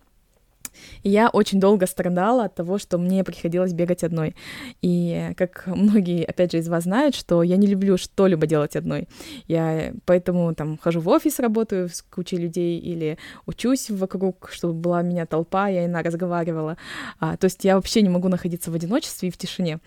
[1.02, 4.34] Я очень долго страдала от того, что мне приходилось бегать одной.
[4.82, 9.08] И как многие, опять же, из вас знают, что я не люблю что-либо делать одной.
[9.46, 15.00] Я поэтому там хожу в офис, работаю с кучей людей или учусь вокруг, чтобы была
[15.00, 16.76] у меня толпа, я иногда разговаривала.
[17.18, 19.80] А, то есть я вообще не могу находиться в одиночестве и в тишине.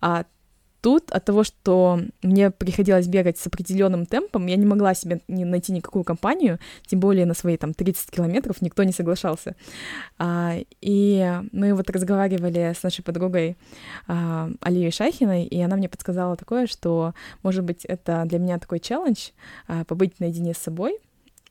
[0.00, 0.24] А
[0.80, 5.44] тут от того, что мне приходилось бегать с определенным темпом, я не могла себе не
[5.44, 9.56] найти никакую компанию, тем более на свои там 30 километров никто не соглашался.
[10.18, 13.56] А, и мы вот разговаривали с нашей подругой
[14.06, 18.80] а, Алией Шахиной, и она мне подсказала такое, что, может быть, это для меня такой
[18.80, 19.30] челлендж
[19.66, 20.98] а, побыть наедине с собой,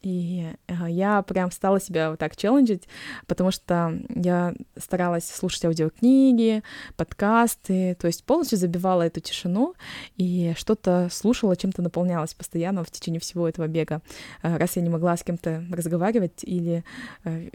[0.01, 0.47] и
[0.87, 2.87] я прям стала себя вот так челленджить,
[3.25, 6.63] потому что я старалась слушать аудиокниги,
[6.95, 9.75] подкасты, то есть полностью забивала эту тишину
[10.15, 14.01] и что-то слушала, чем-то наполнялась постоянно в течение всего этого бега.
[14.43, 16.83] Э, раз я не могла с кем-то разговаривать или
[17.23, 17.49] э,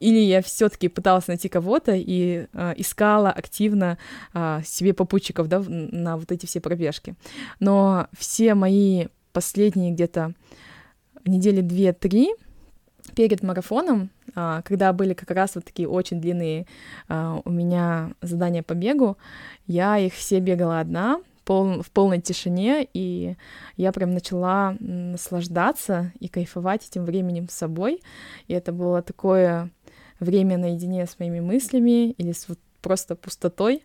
[0.00, 3.98] или я все-таки пыталась найти кого-то и э, искала активно
[4.32, 7.14] э, себе попутчиков да, на вот эти все пробежки.
[7.60, 10.32] Но все мои последние где-то
[11.24, 12.34] недели две-три
[13.14, 16.66] перед марафоном, а, когда были как раз вот такие очень длинные
[17.08, 19.16] а, у меня задания по бегу,
[19.66, 23.34] я их все бегала одна, в полной тишине, и
[23.76, 28.02] я прям начала наслаждаться и кайфовать этим временем с собой.
[28.46, 29.70] И это было такое
[30.20, 33.84] время наедине с моими мыслями или с вот просто пустотой.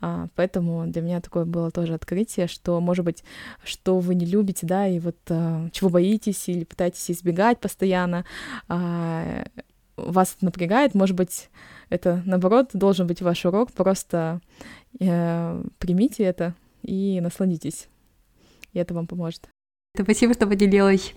[0.00, 3.24] А, поэтому для меня такое было тоже открытие, что, может быть,
[3.64, 8.24] что вы не любите, да, и вот а, чего боитесь или пытаетесь избегать постоянно,
[8.68, 9.44] а,
[9.96, 11.48] вас это напрягает, может быть,
[11.88, 14.40] это, наоборот, должен быть ваш урок, просто
[15.00, 17.88] э, примите это и насладитесь,
[18.72, 19.48] и это вам поможет.
[19.98, 21.14] Спасибо, что поделилась.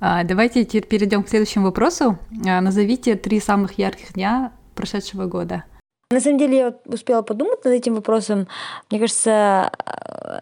[0.00, 2.18] А, давайте перейдем к следующему вопросу.
[2.46, 5.64] А, назовите три самых ярких дня прошедшего года.
[6.12, 8.48] На самом деле я успела подумать над этим вопросом.
[8.90, 9.70] Мне кажется,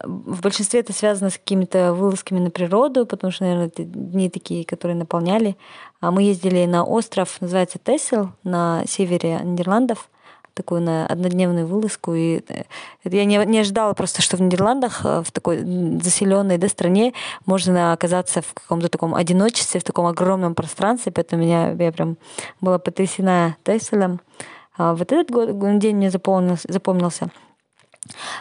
[0.03, 4.65] в большинстве это связано с какими-то вылазками на природу, потому что, наверное, это дни такие,
[4.65, 5.59] которые наполняли.
[6.01, 10.09] А мы ездили на остров, называется Тессел, на севере Нидерландов
[10.55, 12.15] такую на однодневную вылазку.
[12.15, 12.65] И э,
[13.05, 15.59] я не, не ожидала просто, что в Нидерландах, э, в такой
[16.03, 17.13] заселенной да, стране,
[17.47, 21.13] можно оказаться в каком-то таком одиночестве, в таком огромном пространстве.
[21.13, 22.17] Поэтому меня, я прям
[22.61, 24.21] была потрясена Тесселем.
[24.41, 27.31] А вот этот год, день мне запомнился, запомнился.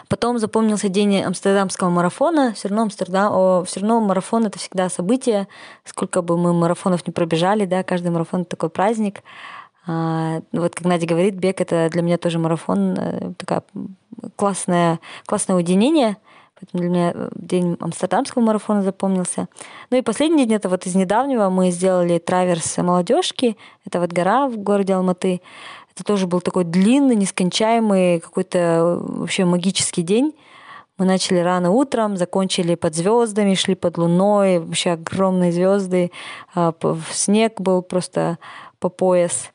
[0.08, 2.54] Потом запомнился день Амстердамского марафона.
[2.54, 5.48] Все равно Амстердам, о, все равно марафон это всегда событие.
[5.84, 9.22] Сколько бы мы марафонов не пробежали, да, каждый марафон это такой праздник.
[9.86, 13.62] А, вот как Надя говорит, бег это для меня тоже марафон, э, такая
[14.36, 16.18] классное, классное уединение.
[16.60, 19.48] Поэтому для меня э, день Амстердамского марафона запомнился.
[19.90, 23.56] Ну и последний день, это вот из недавнего мы сделали траверс молодежки.
[23.86, 25.40] Это вот гора в городе Алматы.
[25.98, 30.32] Это тоже был такой длинный, нескончаемый, какой-то вообще магический день.
[30.96, 36.12] Мы начали рано утром, закончили под звездами, шли под луной, вообще огромные звезды.
[36.54, 36.72] А,
[37.10, 38.38] снег был просто
[38.78, 39.50] по пояс.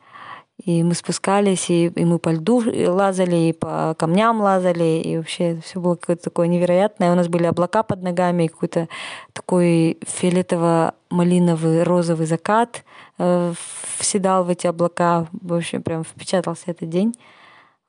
[0.66, 5.60] И мы спускались, и, и мы по льду лазали, и по камням лазали, и вообще
[5.64, 7.12] все было какое-то такое невероятное.
[7.12, 8.88] У нас были облака под ногами, какой-то
[9.34, 12.86] такой фиолетово-малиновый розовый закат
[13.18, 13.54] э,
[13.98, 15.28] вседал в эти облака.
[15.34, 17.14] В общем, прям впечатался этот день.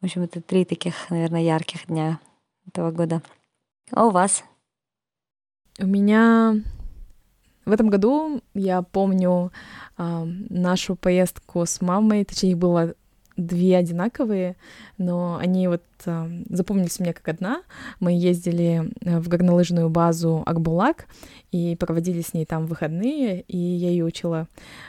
[0.00, 2.18] В общем, это три таких, наверное, ярких дня
[2.66, 3.22] этого года.
[3.92, 4.42] А у вас?
[5.78, 6.56] У меня
[7.64, 9.52] в этом году я помню
[9.96, 12.94] э, нашу поездку с мамой, точнее, их было
[13.36, 14.56] две одинаковые,
[14.96, 17.62] но они вот э, запомнились мне как одна.
[17.98, 21.06] Мы ездили э, в горнолыжную базу Акбулак
[21.50, 24.46] и проводили с ней там выходные, и я ее учила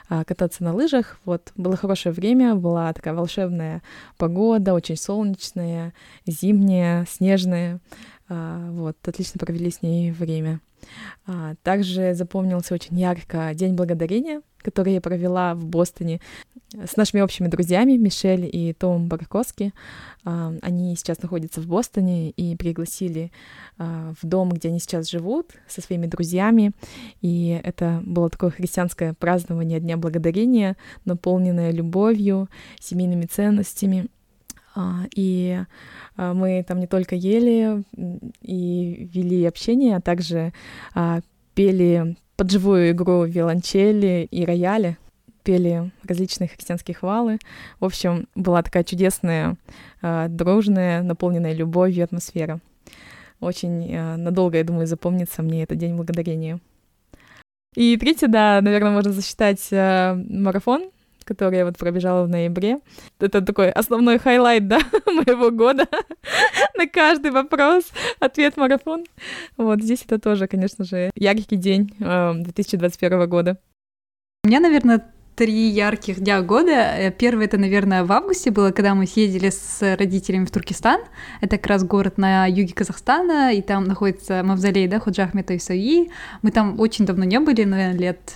[0.10, 1.18] э, кататься на лыжах.
[1.26, 3.82] Вот было хорошее время, была такая волшебная
[4.18, 5.94] погода, очень солнечная,
[6.28, 7.80] зимняя, снежная.
[8.30, 10.62] Э, вот отлично провели с ней время.
[11.26, 16.20] А, также запомнился очень ярко День Благодарения, который я провела в Бостоне
[16.74, 19.74] с нашими общими друзьями Мишель и Том Барковски.
[20.24, 23.32] А, они сейчас находятся в Бостоне и пригласили
[23.78, 26.72] а, в дом, где они сейчас живут, со своими друзьями.
[27.22, 34.08] И это было такое христианское празднование Дня Благодарения, наполненное любовью, семейными ценностями.
[35.16, 35.60] И
[36.18, 37.84] а, мы там не только ели
[38.42, 40.54] и вели общение, а также
[40.94, 41.22] а,
[41.54, 44.98] пели под живую игру виолончели и рояли,
[45.44, 47.40] пели различные христианские хвалы.
[47.80, 49.56] В общем, была такая чудесная,
[50.02, 52.60] а, дружная, наполненная любовью атмосфера.
[53.42, 56.60] Очень надолго, я думаю, запомнится мне этот День Благодарения.
[57.76, 60.90] И третье, да, наверное, можно засчитать марафон,
[61.26, 62.78] который я вот пробежала в ноябре.
[63.20, 65.88] Это такой основной highlight, да, моего года.
[66.78, 69.06] На каждый вопрос ответ марафон.
[69.58, 73.58] Вот здесь это тоже, конечно же, яркий день 2021 э, года.
[74.44, 76.72] У меня, наверное, три ярких дня года.
[76.72, 81.02] Э, первый это, наверное, в августе было, когда мы съездили с родителями в Туркестан.
[81.42, 86.10] Это как раз город на юге Казахстана, и там находится мавзолей, да, Ходжа Ахмета Ясави.
[86.42, 88.36] Мы там очень давно не были, наверное, лет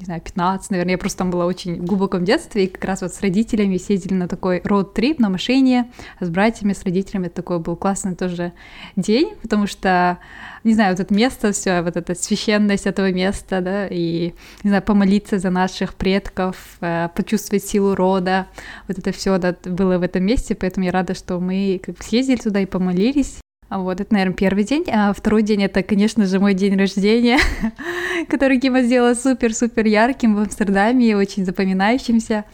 [0.00, 3.02] не знаю, 15, наверное, я просто там была очень в глубоком детстве, и как раз
[3.02, 7.58] вот с родителями съездили на такой роуд-трип на машине, с братьями, с родителями, это такой
[7.58, 8.52] был классный тоже
[8.96, 10.18] день, потому что,
[10.64, 14.32] не знаю, вот это место, все, вот эта священность этого места, да, и,
[14.64, 18.46] не знаю, помолиться за наших предков, э, почувствовать силу рода,
[18.88, 22.36] вот это все да, было в этом месте, поэтому я рада, что мы как съездили
[22.36, 23.39] туда и помолились,
[23.70, 24.84] Вот, это, наверное, первый день.
[24.92, 27.38] А второй день— это, конечно же, мой день рождения,
[28.28, 32.44] который Кима сделала супер-супер ярким в Амстердаме, очень запоминающимся.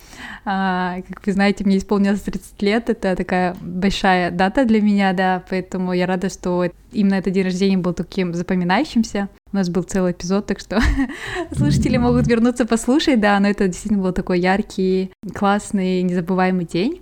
[0.45, 5.43] А, как вы знаете, мне исполнилось 30 лет, это такая большая дата для меня, да,
[5.49, 9.31] поэтому я рада, что именно этот день рождения был таким запоминающимся.
[9.53, 10.81] У нас был целый эпизод, так что
[11.57, 17.01] слушатели могут вернуться послушать, да, но это действительно был такой яркий, классный, незабываемый день.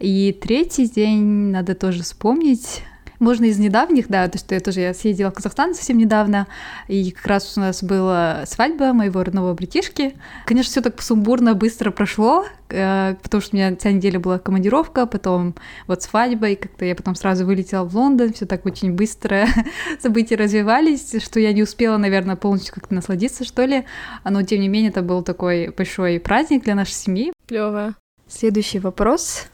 [0.00, 2.82] И третий день надо тоже вспомнить,
[3.18, 6.46] можно из недавних, да, то, что я тоже я съездила в Казахстан совсем недавно,
[6.88, 10.14] и как раз у нас была свадьба моего родного братишки.
[10.46, 15.06] Конечно, все так сумбурно, быстро прошло, э, потому что у меня вся неделя была командировка,
[15.06, 15.54] потом
[15.86, 19.46] вот свадьба, и как-то я потом сразу вылетела в Лондон, все так очень быстро
[20.00, 23.84] события развивались, что я не успела, наверное, полностью как-то насладиться, что ли.
[24.24, 27.32] Но, тем не менее, это был такой большой праздник для нашей семьи.
[27.46, 27.94] Клево.
[28.26, 29.48] Следующий вопрос.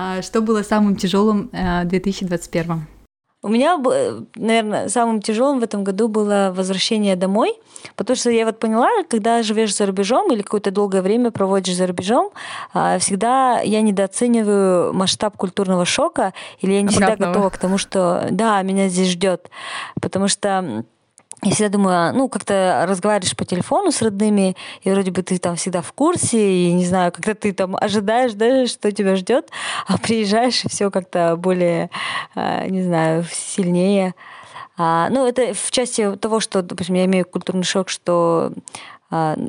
[0.00, 2.86] А что было самым тяжелым э, в 2021?
[3.42, 3.76] У меня,
[4.36, 7.54] наверное, самым тяжелым в этом году было возвращение домой,
[7.96, 11.88] потому что я вот поняла, когда живешь за рубежом или какое-то долгое время проводишь за
[11.88, 12.30] рубежом,
[12.72, 17.12] а, всегда я недооцениваю масштаб культурного шока, или я не Обратного.
[17.14, 19.50] всегда готова к тому, что да, меня здесь ждет,
[20.00, 20.84] потому что
[21.42, 25.38] я всегда думаю, а, ну, как-то разговариваешь по телефону с родными, и вроде бы ты
[25.38, 29.50] там всегда в курсе, и не знаю, когда ты там ожидаешь, да, что тебя ждет,
[29.86, 31.90] а приезжаешь, и все как-то более,
[32.34, 34.14] а, не знаю, сильнее.
[34.76, 38.52] А, ну, это в части того, что, допустим, я имею культурный шок, что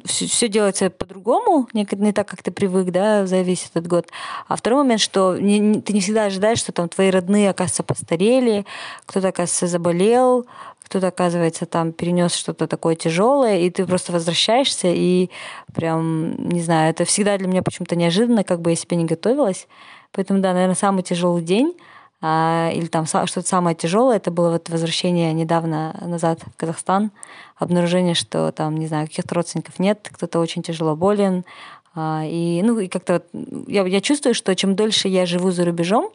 [0.05, 4.07] все, все делается по-другому, не, не так, как ты привык, да, за весь этот год.
[4.47, 7.83] А второй момент, что не, не, ты не всегда ожидаешь, что там твои родные, оказывается,
[7.83, 8.65] постарели,
[9.05, 10.45] кто-то, оказывается, заболел,
[10.89, 15.29] кто-то, оказывается, там перенес что-то такое тяжелое, и ты просто возвращаешься, и
[15.71, 19.67] прям, не знаю, это всегда для меня почему-то неожиданно, как бы я себе не готовилась.
[20.11, 21.77] Поэтому, да, наверное, самый тяжелый день,
[22.21, 27.11] а, или там что-то самое тяжелое, это было вот возвращение недавно назад в Казахстан,
[27.55, 31.45] обнаружение, что там, не знаю, каких-то родственников нет, кто-то очень тяжело болен,
[31.93, 35.65] а, и, ну, и как-то вот я, я чувствую, что чем дольше я живу за
[35.65, 36.09] рубежом,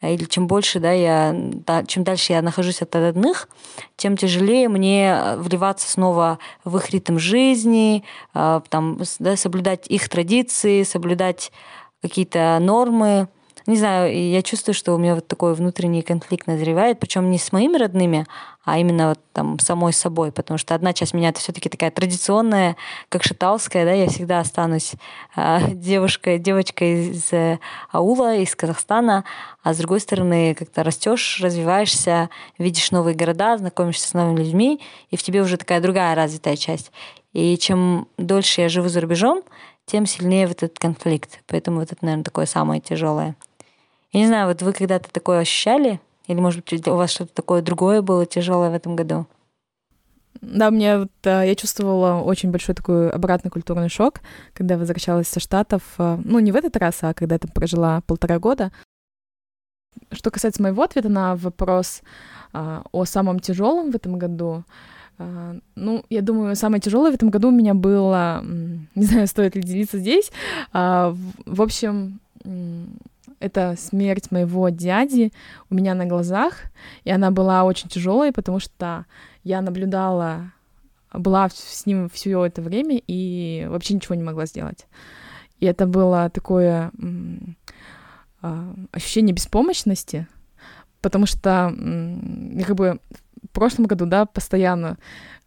[0.00, 3.48] или чем больше, да, я, да, чем дальше я нахожусь от родных,
[3.96, 10.08] тем тяжелее мне э, вливаться снова в их ритм жизни, э, там, да, соблюдать их
[10.08, 11.50] традиции, соблюдать
[12.00, 13.28] какие-то нормы.
[13.68, 17.52] Не знаю, я чувствую, что у меня вот такой внутренний конфликт назревает, причем не с
[17.52, 18.24] моими родными,
[18.64, 22.78] а именно вот там самой собой, потому что одна часть меня это все-таки такая традиционная,
[23.10, 24.94] как шаталская, да, я всегда останусь
[25.36, 27.58] э, девушкой, девочкой из э,
[27.92, 29.24] аула, из Казахстана,
[29.62, 35.16] а с другой стороны как-то растешь, развиваешься, видишь новые города, знакомишься с новыми людьми, и
[35.18, 36.90] в тебе уже такая другая развитая часть.
[37.34, 39.42] И чем дольше я живу за рубежом,
[39.84, 41.40] тем сильнее вот этот конфликт.
[41.46, 43.36] Поэтому вот это, наверное, такое самое тяжелое.
[44.12, 46.00] Я не знаю, вот вы когда-то такое ощущали?
[46.26, 49.26] Или, может быть, у вас что-то такое другое было тяжелое в этом году?
[50.40, 54.20] Да, мне вот, я чувствовала очень большой такой обратный культурный шок,
[54.54, 55.82] когда возвращалась со Штатов.
[55.98, 58.70] А, ну, не в этот раз, а когда я там прожила полтора года.
[60.12, 62.02] Что касается моего ответа на вопрос
[62.52, 64.64] а, о самом тяжелом в этом году,
[65.18, 68.44] а, ну, я думаю, самое тяжелое в этом году у меня было,
[68.94, 70.30] не знаю, стоит ли делиться здесь.
[70.72, 72.20] В общем,
[73.40, 75.32] это смерть моего дяди
[75.70, 76.62] у меня на глазах,
[77.04, 79.06] и она была очень тяжелой, потому что
[79.44, 80.52] я наблюдала,
[81.12, 84.86] была с ним все это время и вообще ничего не могла сделать.
[85.60, 86.92] И это было такое
[88.40, 90.26] а, ощущение беспомощности,
[91.00, 91.74] потому что
[92.66, 93.00] как бы
[93.42, 94.98] в прошлом году, да, постоянно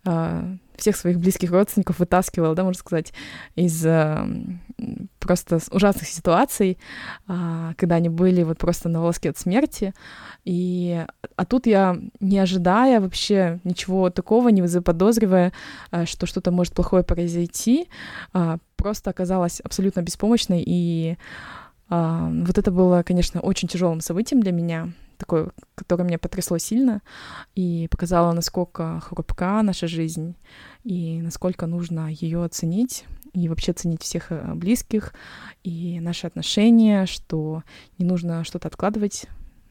[0.05, 3.13] а, всех своих близких родственников вытаскивала, да, можно сказать,
[3.55, 4.27] из э,
[5.19, 6.77] просто ужасных ситуаций,
[7.27, 9.93] э, когда они были вот просто на волоске от смерти.
[10.43, 15.53] И, а тут я, не ожидая вообще ничего такого, не заподозривая,
[15.91, 17.87] э, что что-то может плохое произойти,
[18.33, 20.63] э, просто оказалась абсолютно беспомощной.
[20.65, 21.17] И
[21.89, 24.89] э, вот это было, конечно, очень тяжелым событием для меня,
[25.21, 27.01] такое, которое меня потрясло сильно
[27.55, 30.35] и показало, насколько хрупка наша жизнь
[30.83, 35.13] и насколько нужно ее оценить и вообще ценить всех э, близких
[35.63, 37.63] и наши отношения, что
[37.97, 39.27] не нужно что-то откладывать,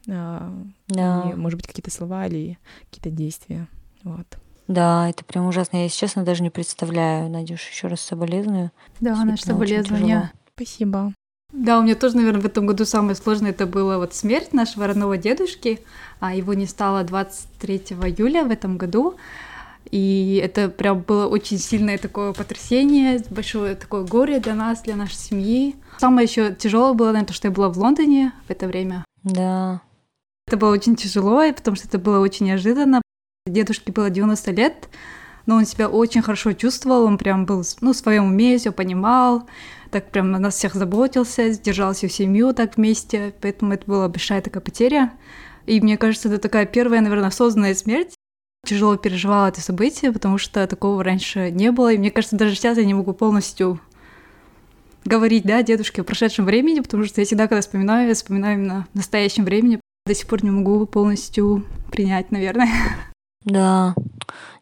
[0.09, 0.51] а,
[0.87, 1.29] да.
[1.31, 2.57] и, может быть, какие-то слова или
[2.89, 3.67] какие-то действия.
[4.03, 4.25] Вот.
[4.67, 5.77] Да, это прям ужасно.
[5.77, 7.29] Я, если честно, даже не представляю.
[7.29, 8.71] Надюш, еще раз соболезную.
[8.99, 10.31] Да, наше соболезнование.
[10.55, 11.13] Спасибо.
[11.51, 14.87] Да, у меня тоже, наверное, в этом году самое сложное это было вот смерть нашего
[14.87, 15.81] родного дедушки.
[16.19, 19.17] А его не стало 23 июля в этом году.
[19.89, 25.15] И это прям было очень сильное такое потрясение, большое такое горе для нас, для нашей
[25.15, 25.75] семьи.
[25.97, 29.03] Самое еще тяжелое было, наверное, то, что я была в Лондоне в это время.
[29.23, 29.81] Да.
[30.47, 33.01] Это было очень тяжело, потому что это было очень неожиданно.
[33.47, 34.89] Дедушке было 90 лет,
[35.45, 39.47] но он себя очень хорошо чувствовал, он прям был ну, в своем уме, все понимал,
[39.89, 44.41] так прям о нас всех заботился, держал всю семью так вместе, поэтому это была большая
[44.41, 45.11] такая потеря.
[45.65, 48.15] И мне кажется, это такая первая, наверное, осознанная смерть.
[48.65, 51.93] Тяжело переживала это событие, потому что такого раньше не было.
[51.93, 53.79] И мне кажется, даже сейчас я не могу полностью
[55.03, 58.87] говорить, да, дедушке о прошедшем времени, потому что я всегда, когда вспоминаю, я вспоминаю именно
[58.93, 59.79] в настоящем времени.
[60.05, 62.69] До сих пор не могу полностью принять, наверное.
[63.43, 63.95] Да.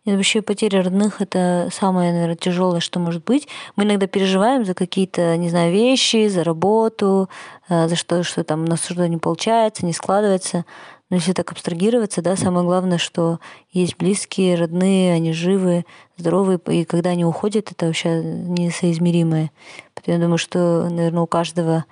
[0.05, 3.47] Нет, вообще потеря родных— это самое, наверное, тяжелое, что может быть.
[3.75, 7.29] Мы иногда переживаем за какие-то, не знаю, вещи, за работу,
[7.67, 10.65] э, за что, что там у нас что-то не получается, не складывается.
[11.10, 13.39] Но если так абстрагироваться, да, самое главное, что
[13.72, 15.86] есть близкие, родные, они живы,
[16.18, 19.51] здоровы, и когда они уходят, это вообще несоизмеримое.
[19.95, 21.86] Поэтому я думаю, что, наверное, у каждого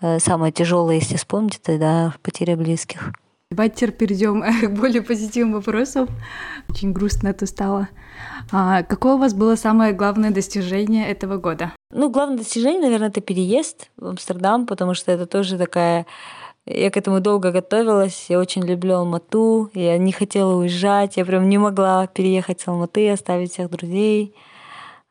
[0.00, 3.12] э, самое тяжелое, если вспомнить, это да, потеря близких.
[3.50, 6.06] Давайте теперь перейдем к более позитивным вопросам.
[6.68, 7.88] Очень грустно это стало.
[8.52, 11.72] А какое у вас было самое главное достижение этого года?
[11.90, 16.06] Ну, главное достижение, наверное, это переезд в Амстердам, потому что это тоже такая...
[16.72, 21.48] Я к этому долго готовилась, я очень люблю Алмату, я не хотела уезжать, я прям
[21.48, 24.36] не могла переехать с Алматы, оставить всех друзей.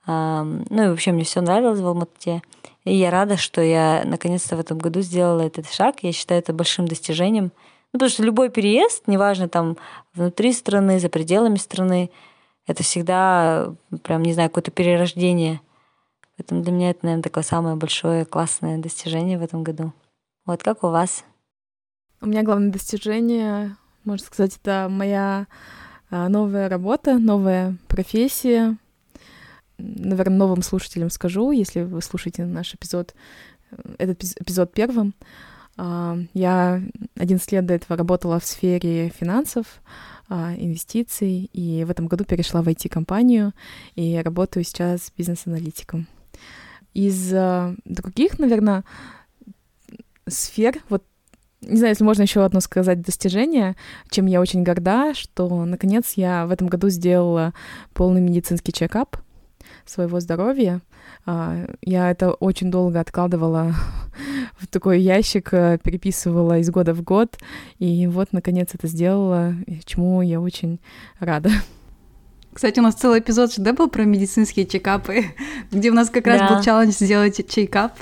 [0.08, 2.42] Ну и вообще мне все нравилось в Алмате.
[2.86, 5.98] И я рада, что я наконец-то в этом году сделала этот шаг.
[6.02, 7.52] Я считаю это большим достижением.
[7.92, 9.76] Ну, потому что любой переезд, неважно там
[10.14, 12.10] внутри страны, за пределами страны,
[12.68, 15.60] это всегда прям, не знаю, какое-то перерождение.
[16.38, 19.92] Поэтому для меня это, наверное, такое самое большое классное достижение в этом году.
[20.46, 21.26] Вот как у вас?
[22.22, 25.48] У меня главное достижение, можно сказать, это моя
[26.10, 28.78] а, новая работа, новая профессия.
[29.78, 33.16] Наверное, новым слушателям скажу, если вы слушаете наш эпизод,
[33.72, 35.16] э, этот эпизод первым.
[35.78, 36.82] А, я
[37.16, 39.82] 11 лет до этого работала в сфере финансов,
[40.28, 43.54] а, инвестиций, и в этом году перешла в IT-компанию
[43.96, 46.06] и работаю сейчас бизнес-аналитиком.
[46.94, 47.30] Из
[47.86, 48.84] других, наверное,
[50.28, 51.06] сфер, вот
[51.62, 53.76] не знаю, если можно еще одно сказать достижение,
[54.10, 57.54] чем я очень горда, что наконец я в этом году сделала
[57.94, 59.18] полный медицинский чекап
[59.86, 60.82] своего здоровья.
[61.26, 63.74] А, я это очень долго откладывала
[64.58, 67.38] в такой ящик, э, переписывала из года в год,
[67.78, 69.54] и вот, наконец, это сделала,
[69.86, 70.80] чему я очень
[71.20, 71.50] рада.
[72.54, 75.26] Кстати, у нас целый эпизод же, да, был про медицинские чекапы,
[75.72, 76.56] где у нас как раз да.
[76.56, 77.94] был челлендж сделать чекап.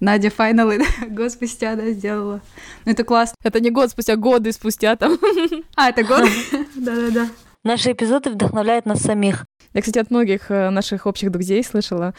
[0.00, 2.40] Надя файналы год спустя, да, сделала.
[2.84, 3.36] Ну, это классно.
[3.42, 5.18] Это не год спустя, годы спустя там.
[5.76, 6.28] А, это год?
[6.74, 7.28] Да-да-да.
[7.64, 9.46] Наши эпизоды вдохновляют нас самих.
[9.72, 12.14] Я, кстати, от многих э, наших общих друзей слышала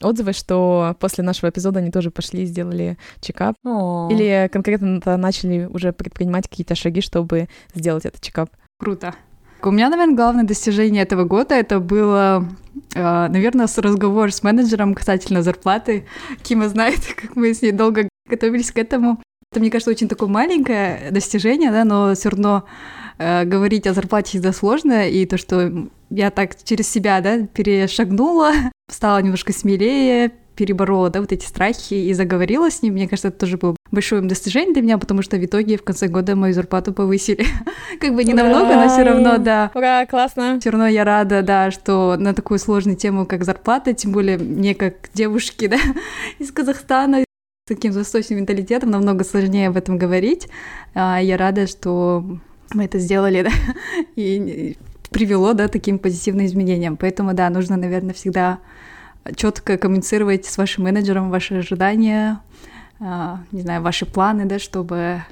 [0.00, 3.56] отзывы, что после нашего эпизода они тоже пошли и сделали чекап.
[3.64, 4.08] О.
[4.10, 8.50] Или конкретно начали уже предпринимать какие-то шаги, чтобы сделать этот чекап.
[8.78, 9.14] Круто.
[9.66, 12.46] У меня, наверное, главное достижение этого года это было,
[12.94, 16.06] э, наверное, разговор с менеджером касательно зарплаты.
[16.42, 19.22] Кима знает, как мы с ней долго готовились к этому.
[19.50, 22.64] Это, мне кажется, очень такое маленькое достижение, да, но все равно
[23.18, 28.52] э, говорить о зарплате всегда сложно, и то, что я так через себя, да, перешагнула,
[28.90, 32.94] стала немножко смелее, переборола, да, вот эти страхи и заговорила с ним.
[32.94, 36.08] Мне кажется, это тоже было большое достижение для меня, потому что в итоге в конце
[36.08, 37.46] года мою зарплату повысили.
[38.00, 39.70] как бы не намного, но все равно, да.
[39.74, 40.58] Ура, классно.
[40.60, 44.74] Все равно я рада, да, что на такую сложную тему, как зарплата, тем более мне
[44.74, 45.78] как девушке, да,
[46.38, 47.24] из Казахстана, с
[47.68, 50.48] таким восточным менталитетом намного сложнее об этом говорить.
[50.94, 52.24] А, я рада, что
[52.72, 53.50] мы это сделали, да,
[54.16, 54.76] и
[55.10, 56.96] привело, да, таким позитивным изменениям.
[56.96, 58.58] Поэтому, да, нужно, наверное, всегда
[59.36, 62.40] четко коммуницировать с вашим менеджером ваши ожидания,
[63.00, 65.22] а, не знаю, ваши планы, да, чтобы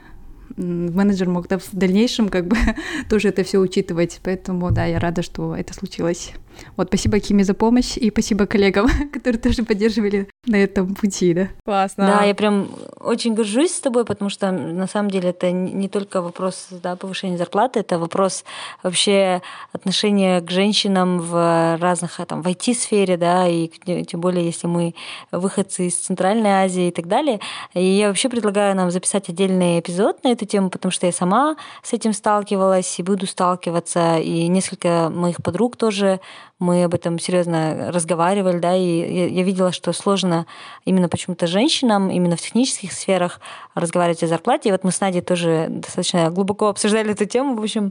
[0.57, 2.57] менеджер мог да, в дальнейшем как бы
[3.09, 4.21] тоже это все учитывать.
[4.23, 6.33] Поэтому, да, я рада, что это случилось.
[6.77, 11.49] Вот, спасибо Киме за помощь и спасибо коллегам, которые тоже поддерживали на этом пути, да.
[11.65, 12.07] Классно.
[12.07, 16.21] Да, я прям очень горжусь с тобой, потому что на самом деле это не только
[16.21, 18.45] вопрос да, повышения зарплаты, это вопрос
[18.83, 19.43] вообще
[19.73, 23.69] отношения к женщинам в разных, там, в IT-сфере, да, и
[24.05, 24.95] тем более, если мы
[25.31, 27.41] выходцы из Центральной Азии и так далее.
[27.75, 31.57] И я вообще предлагаю нам записать отдельный эпизод на эту тему, потому что я сама
[31.83, 36.21] с этим сталкивалась и буду сталкиваться, и несколько моих подруг тоже
[36.63, 40.47] мы об этом серьезно разговаривали, да, и я, я видела, что сложно
[40.85, 43.41] именно почему-то женщинам, именно в технических сферах
[43.75, 44.69] разговаривать о зарплате.
[44.69, 47.57] И вот мы с Надей тоже достаточно глубоко обсуждали эту тему.
[47.57, 47.91] В общем,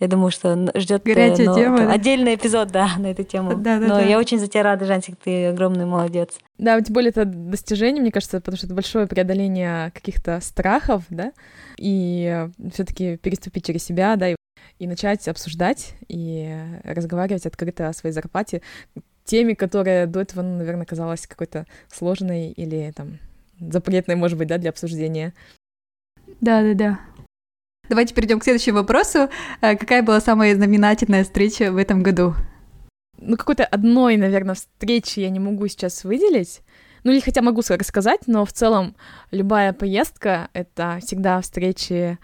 [0.00, 1.92] я думаю, что ждет э, ну, тема, да?
[1.92, 3.54] отдельный эпизод, да, на эту тему.
[3.54, 4.00] Да, да, Но да.
[4.00, 6.38] я очень за тебя рада, Жансик, ты огромный молодец.
[6.58, 11.32] Да, тем более это достижение, мне кажется, потому что это большое преодоление каких-то страхов, да,
[11.76, 14.34] и все таки переступить через себя, да, и
[14.78, 18.62] и начать обсуждать и разговаривать открыто о своей зарплате,
[19.24, 23.18] теме, которая до этого, ну, наверное, казалась какой-то сложной или там
[23.60, 25.34] запретной, может быть, да, для обсуждения.
[26.40, 27.00] Да-да-да.
[27.88, 29.28] Давайте перейдем к следующему вопросу.
[29.60, 32.34] Э, какая была самая знаменательная встреча в этом году?
[33.18, 36.60] Ну, какой-то одной, наверное, встречи я не могу сейчас выделить.
[37.04, 38.94] Ну, или хотя могу рассказать, но в целом
[39.30, 42.18] любая поездка— это всегда встречи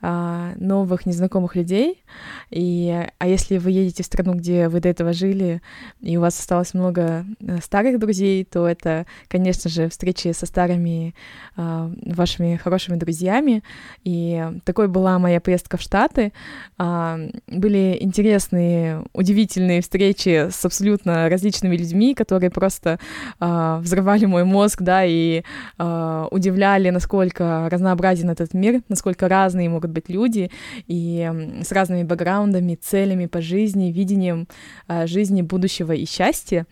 [0.00, 2.02] новых незнакомых людей.
[2.50, 5.62] И, а если вы едете в страну, где вы до этого жили,
[6.00, 11.14] и у вас осталось много э, старых друзей, то это, конечно же, встречи со старыми
[11.56, 13.62] а, вашими хорошими друзьями.
[14.04, 16.32] И такой была моя поездка в Штаты.
[16.78, 22.98] А, были интересные, удивительные встречи с абсолютно различными людьми, которые просто
[23.38, 25.42] а, взрывали мой мозг, да, и
[25.78, 30.50] а, удивляли, насколько разнообразен этот мир, насколько разные могут могут быть люди
[30.86, 31.30] и
[31.62, 34.46] с разными бэкграундами, целями по жизни, видением
[34.86, 36.66] а, жизни, будущего и счастья.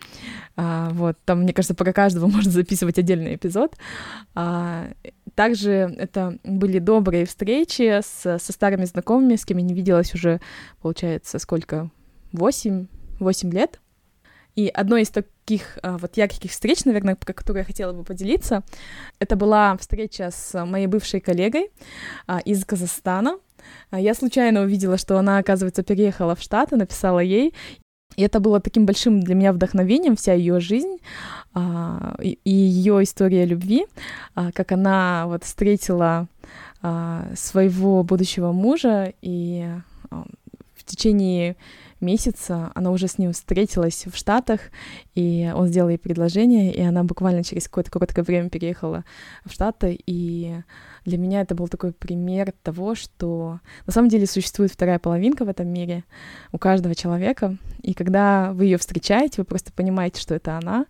[0.56, 3.76] А, вот, там, мне кажется, про каждого можно записывать отдельный эпизод.
[4.34, 4.88] А,
[5.34, 10.40] также это были добрые встречи с, со старыми знакомыми, с кем я не виделась уже,
[10.80, 11.90] получается, сколько?
[12.32, 12.86] Восемь,
[13.20, 13.80] восемь лет.
[14.54, 18.64] И одной из таких а, вот ярких встреч, наверное, про которую я хотела бы поделиться,
[19.20, 21.70] это была встреча с моей бывшей коллегой
[22.26, 23.38] а, из Казахстана.
[23.90, 27.54] А, я случайно увидела, что она, оказывается, переехала в Штаты, написала ей,
[28.16, 30.98] и это было таким большим для меня вдохновением, вся ее жизнь
[31.54, 33.86] и ее история любви,
[34.34, 36.26] как она вот встретила
[36.80, 39.68] своего будущего мужа и
[40.74, 41.56] в течение
[42.00, 44.60] месяца она уже с ним встретилась в Штатах,
[45.14, 49.04] и он сделал ей предложение, и она буквально через какое-то короткое время переехала
[49.44, 50.54] в Штаты, и
[51.04, 55.48] для меня это был такой пример того, что на самом деле существует вторая половинка в
[55.48, 56.04] этом мире
[56.52, 60.86] у каждого человека, и когда вы ее встречаете, вы просто понимаете, что это она,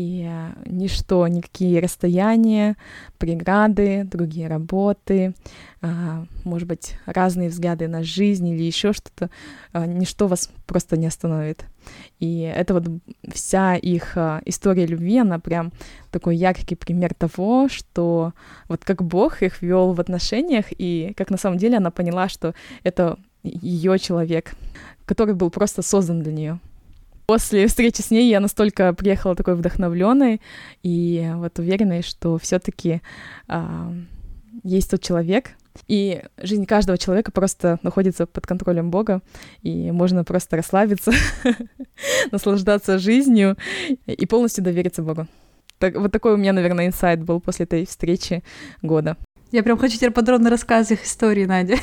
[0.00, 2.76] и э, ничто, никакие расстояния,
[3.18, 5.34] преграды, другие работы,
[5.82, 9.28] а, может быть, разные взгляды на жизнь или еще что-то,
[9.72, 11.66] а, ничто вас просто не остановит.
[12.18, 12.84] И это вот
[13.30, 15.70] вся их а, история любви, она прям
[16.10, 18.32] такой яркий пример того, что
[18.68, 22.54] вот как Бог их вел в отношениях, и как на самом деле она поняла, что
[22.84, 24.54] это ее человек,
[25.04, 26.60] который был просто создан для нее.
[27.30, 30.40] После встречи с ней я настолько приехала такой вдохновленной
[30.82, 33.02] и вот уверенной, что все-таки
[33.46, 33.94] а,
[34.64, 35.50] есть тот человек,
[35.86, 39.22] и жизнь каждого человека просто находится под контролем Бога,
[39.62, 41.12] и можно просто расслабиться,
[42.32, 43.56] наслаждаться жизнью
[44.06, 45.28] и полностью довериться Богу.
[45.78, 48.42] Так, вот такой у меня, наверное, инсайт был после этой встречи
[48.82, 49.16] года.
[49.52, 51.76] Я прям хочу теперь подробно рассказывать их истории, Надя.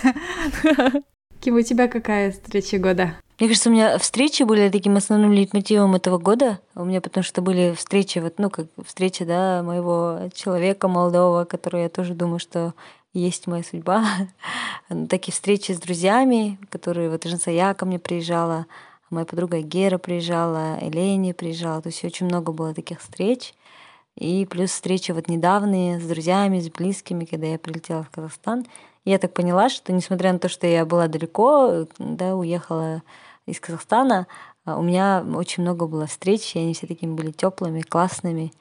[1.39, 3.15] Ким, у тебя какая встреча года?
[3.39, 6.59] Мне кажется, у меня встречи были таким основным лейтмотивом этого года.
[6.73, 11.83] У меня потому что были встречи, вот, ну, как встреча, да, моего человека молодого, который
[11.83, 12.73] я тоже думаю, что
[13.13, 14.05] есть моя судьба.
[15.09, 18.65] Такие встречи с друзьями, которые вот Жансая ко мне приезжала,
[19.11, 21.81] моя подруга Гера приезжала, Элени приезжала.
[21.81, 23.53] То есть очень много было таких встреч.
[24.15, 28.65] И плюс встречи вот недавние с друзьями, с близкими, когда я прилетела в Казахстан.
[29.07, 33.03] Я так поняла, что несмотря на то, что я была далеко, да, уехала
[33.45, 34.27] из Казахстана,
[34.65, 38.51] а, у меня очень много было встреч, и они все такими были теплыми, классными.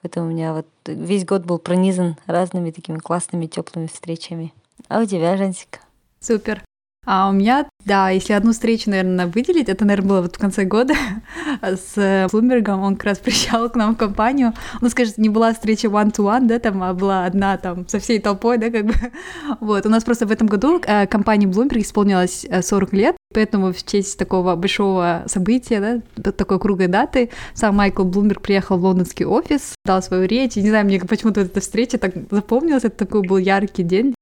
[0.00, 4.52] Поэтому у меня вот весь год был пронизан разными такими классными, теплыми встречами.
[4.88, 5.78] А у тебя, Жансик?
[6.18, 6.64] Супер.
[7.06, 10.64] А у меня, да, если одну встречу, наверное, выделить, это, наверное, было вот в конце
[10.64, 10.94] года
[11.62, 15.88] с Блумбергом, он как раз приезжал к нам в компанию, ну, скажем, не была встреча
[15.88, 18.94] one-to-one, да, там, а была одна там со всей толпой, да, как бы,
[19.60, 23.72] вот, у нас просто в этом году э, компании Bloomberg исполнилось 40 э, лет, поэтому
[23.72, 29.24] в честь такого большого события, да, такой круглой даты, сам Майкл Блумберг приехал в лондонский
[29.24, 33.22] офис, дал свою речь, и не знаю, мне почему-то эта встреча так запомнилась, это такой
[33.22, 34.14] был яркий день,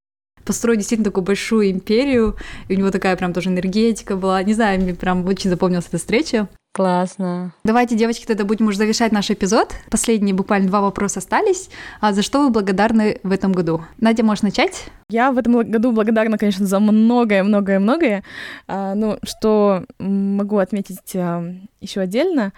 [0.50, 2.34] построить действительно такую большую империю,
[2.66, 4.42] и у него такая прям тоже энергетика была.
[4.42, 6.48] Не знаю, мне прям очень запомнилась эта встреча.
[6.72, 7.54] Классно.
[7.62, 9.72] Давайте, девочки, тогда будем уже завершать наш эпизод.
[9.92, 11.70] Последние буквально два вопроса остались.
[12.00, 13.82] А за что вы благодарны в этом году?
[13.98, 14.86] Надя, можешь начать?
[15.08, 18.24] Я в этом году благодарна, конечно, за многое, многое, многое.
[18.66, 21.44] А, ну, что могу отметить а,
[21.80, 22.52] еще отдельно,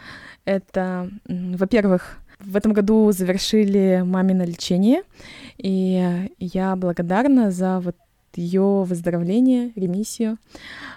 [0.46, 5.02] это, во-первых, в этом году завершили мамино лечение,
[5.58, 7.96] и я благодарна за вот
[8.34, 10.38] ее выздоровление, ремиссию.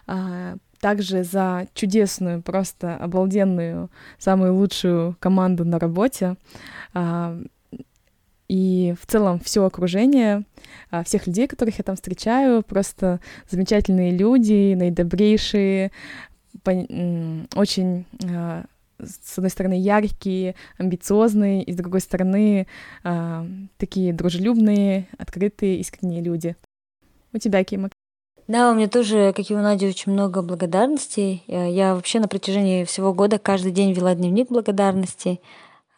[0.07, 6.35] А, также за чудесную, просто обалденную, самую лучшую команду на работе.
[6.93, 7.37] А,
[8.47, 10.43] и в целом все окружение,
[10.91, 13.19] а, всех людей, которых я там встречаю, просто
[13.49, 15.91] замечательные люди, наидобрейшие,
[16.63, 18.65] очень а,
[19.05, 22.67] с одной стороны, яркие, амбициозные, и с другой стороны,
[23.77, 26.55] такие дружелюбные, открытые, искренние люди.
[27.33, 27.89] У тебя, Кима?
[28.47, 31.43] Да, у меня тоже, как и у Нади, очень много благодарностей.
[31.47, 35.41] Я вообще на протяжении всего года каждый день вела дневник благодарностей.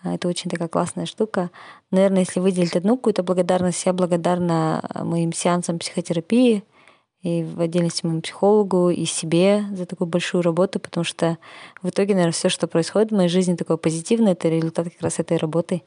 [0.01, 1.51] А, это очень такая классная штука.
[1.91, 6.63] Наверное, если выделить одну какую-то благодарность, я благодарна моим сеансам психотерапии
[7.21, 11.37] и в отдельности моему психологу и себе за такую большую работу, потому что
[11.81, 15.19] в итоге, наверное, все, что происходит в моей жизни такое позитивное, это результат как раз
[15.19, 15.81] этой работы.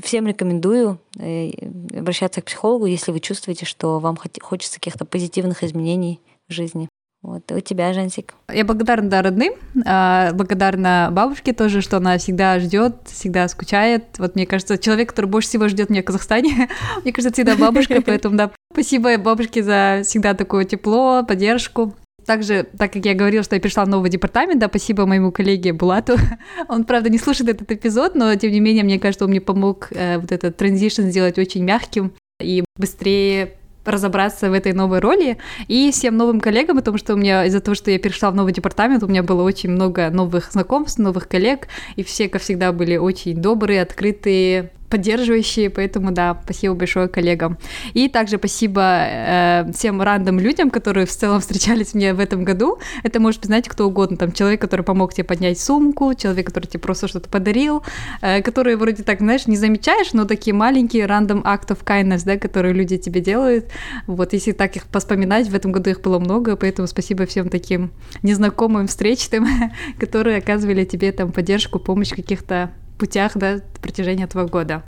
[0.00, 1.50] Всем рекомендую э,
[1.96, 6.88] обращаться к психологу, если вы чувствуете, что вам хочется каких-то позитивных изменений в жизни.
[7.22, 8.34] Вот, у тебя, Жансик.
[8.50, 9.52] Я благодарна да, родным,
[9.84, 14.04] а, благодарна бабушке тоже, что она всегда ждет, всегда скучает.
[14.16, 16.70] Вот мне кажется, человек, который больше всего ждет меня в Казахстане,
[17.04, 21.94] мне кажется, всегда бабушка, поэтому да, спасибо бабушке за всегда такое тепло, поддержку.
[22.24, 25.74] Также, так как я говорила, что я пришла в новый департамент, да, спасибо моему коллеге
[25.74, 26.16] Булату.
[26.68, 29.88] Он, правда, не слушает этот эпизод, но, тем не менее, мне кажется, он мне помог
[29.90, 33.59] э, вот этот транзишн сделать очень мягким и быстрее
[33.90, 35.38] разобраться в этой новой роли
[35.68, 38.52] и всем новым коллегам, потому что у меня из-за того, что я перешла в новый
[38.52, 42.96] департамент, у меня было очень много новых знакомств, новых коллег, и все, как всегда, были
[42.96, 47.56] очень добрые, открытые, поддерживающие, поэтому да, спасибо большое коллегам.
[47.94, 52.78] И также спасибо э, всем рандом людям, которые в целом встречались мне в этом году.
[53.04, 56.66] Это может быть, знаете, кто угодно, там человек, который помог тебе поднять сумку, человек, который
[56.66, 57.82] тебе просто что-то подарил,
[58.20, 62.74] э, которые вроде так, знаешь, не замечаешь, но такие маленькие act of kindness, да, которые
[62.74, 63.66] люди тебе делают.
[64.06, 67.92] Вот, если так их поспоминать, в этом году их было много, поэтому спасибо всем таким
[68.22, 69.46] незнакомым встречным,
[70.00, 74.84] которые оказывали тебе там поддержку, помощь каких-то путях, да, протяжении этого года.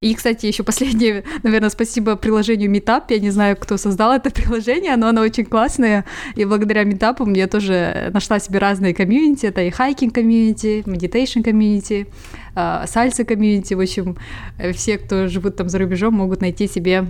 [0.00, 3.04] И, кстати, еще последнее, наверное, спасибо приложению Meetup.
[3.08, 6.04] Я не знаю, кто создал это приложение, но оно очень классное.
[6.36, 9.46] И благодаря Meetup я тоже нашла себе разные community.
[9.46, 12.06] Это и hiking community, meditation community,
[12.54, 13.74] сальса community.
[13.74, 14.16] В общем,
[14.72, 17.06] все, кто живут там за рубежом, могут найти себе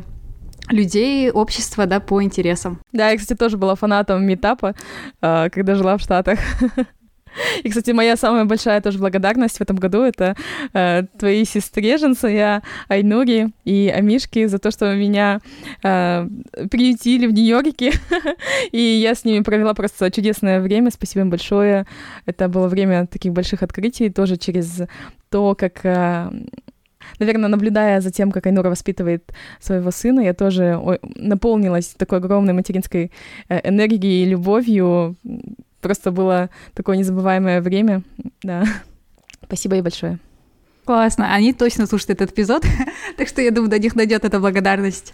[0.71, 2.81] людей, общество, да, по интересам.
[2.93, 4.75] Да, я, кстати, тоже была фанатом Meetup а,
[5.21, 6.39] а, когда жила в Штатах.
[7.63, 10.37] И, кстати, моя самая большая тоже благодарность в этом году— это
[10.73, 15.41] э, твоей сестре Жансая, Айнури и Амишке за то, что меня
[15.83, 16.29] э,
[16.71, 17.93] приютили в Нью-Йорке.
[18.73, 20.91] и я с ними провела просто чудесное время.
[20.91, 21.87] Спасибо им большое.
[22.27, 24.83] Это было время таких больших открытий, тоже через
[25.31, 25.85] то, как...
[25.85, 26.31] Э,
[27.19, 30.81] наверное, наблюдая за тем, как Айнура воспитывает своего сына, я тоже
[31.17, 33.13] наполнилась такой огромной материнской
[33.49, 35.17] э, энергией и любовью
[35.81, 38.03] Просто было такое незабываемое время.
[38.43, 38.65] Да.
[39.45, 40.19] Спасибо ей большое.
[40.89, 42.65] Классно, они точно слушают этот эпизод,
[43.19, 45.13] так что я думаю, до них дойдет эта благодарность.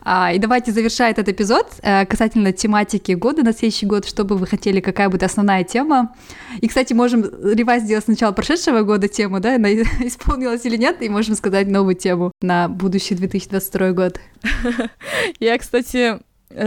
[0.00, 4.36] А, и давайте завершать этот эпизод а, касательно тематики года на следующий год, что бы
[4.36, 6.12] вы хотели, какая будет основная тема.
[6.60, 11.08] И, кстати, можем ревайз сделать сначала прошедшего года тему, да, она исполнилась или нет, и
[11.08, 14.20] можем сказать новую тему на будущий 2022 год.
[15.38, 16.18] Я, кстати,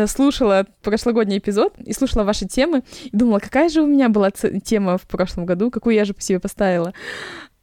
[0.07, 4.97] слушала прошлогодний эпизод и слушала ваши темы и думала, какая же у меня была тема
[4.97, 6.93] в прошлом году, какую я же по себе поставила.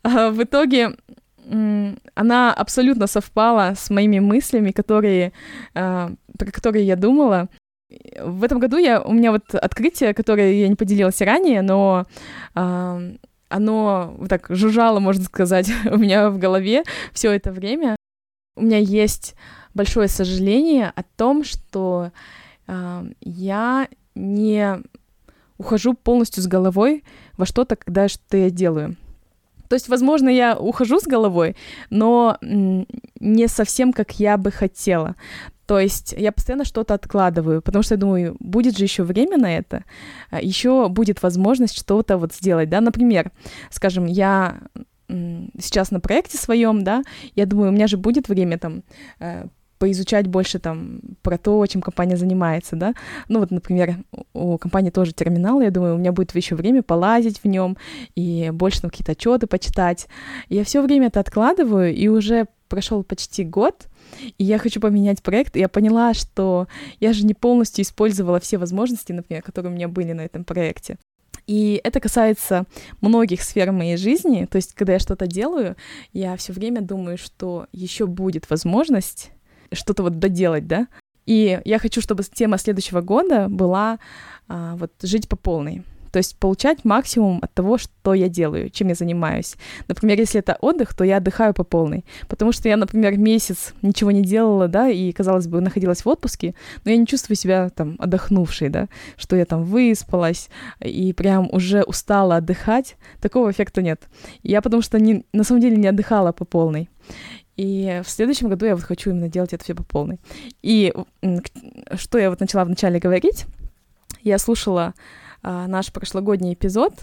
[0.03, 0.97] А в итоге
[2.15, 5.33] она абсолютно совпала с моими мыслями, которые,
[5.75, 7.49] а, про которые я думала.
[8.21, 12.07] В этом году я, у меня вот открытие, которое я не поделилась ранее, но
[13.53, 17.97] оно вот так жужжало, можно сказать, у меня в голове все это время.
[18.57, 19.35] У меня есть
[19.75, 22.13] большое сожаление о том, что
[22.67, 24.83] э, я не
[25.59, 27.05] ухожу полностью с головой
[27.37, 28.97] во что-то, когда что я делаю.
[29.69, 31.57] То есть, возможно, я ухожу с головой,
[31.89, 35.17] но не совсем как я бы хотела.
[35.67, 39.57] То есть я постоянно что-то откладываю, потому что я думаю, будет же еще время на
[39.57, 39.85] это,
[40.31, 43.31] а, еще будет возможность что-то вот сделать, да, например,
[43.71, 44.61] скажем, я
[45.09, 47.03] сейчас на проекте своем, да,
[47.35, 48.83] я думаю, у меня же будет время там
[49.21, 49.47] э,
[49.83, 52.95] поизучать больше там про то, чем компания занимается, да.
[53.27, 53.97] Ну вот, например,
[54.33, 57.77] у компании тоже терминал, я думаю, у меня будет еще время полазить в нем
[58.15, 60.07] и больше там какие-то отчеты почитать.
[60.49, 63.89] Я все время это откладываю, и уже прошел почти год,
[64.39, 66.69] и я хочу поменять проект, и я поняла, что
[67.01, 70.97] я же не полностью использовала все возможности, например, которые у меня были на этом проекте.
[71.49, 72.67] И это касается
[73.01, 74.47] многих сфер моей жизни.
[74.49, 75.75] То есть, когда я что-то делаю,
[76.13, 79.33] я все время думаю, что еще будет возможность
[79.73, 80.89] что-то вот доделать, да.
[81.27, 83.99] И я хочу, чтобы тема следующего года была
[84.49, 85.85] а, вот жить по полной.
[86.13, 89.57] То есть получать максимум от того, что я делаю, чем я занимаюсь.
[89.89, 92.05] Например, если это отдых, то я отдыхаю по полной.
[92.29, 96.55] Потому что я, например, месяц ничего не делала, да, и, казалось бы, находилась в отпуске,
[96.85, 100.51] но я не чувствую себя там отдохнувшей, да, что я там выспалась
[100.81, 102.97] и прям уже устала отдыхать.
[103.23, 104.03] Такого эффекта нет.
[104.43, 106.91] Я потому что не, на самом деле не отдыхала по полной.
[107.57, 110.19] И в следующем году я вот хочу именно делать это все по полной.
[110.63, 110.93] И
[111.95, 113.47] что я вот начала вначале говорить,
[114.23, 114.95] я слушала
[115.43, 116.95] а, наш прошлогодний эпизод.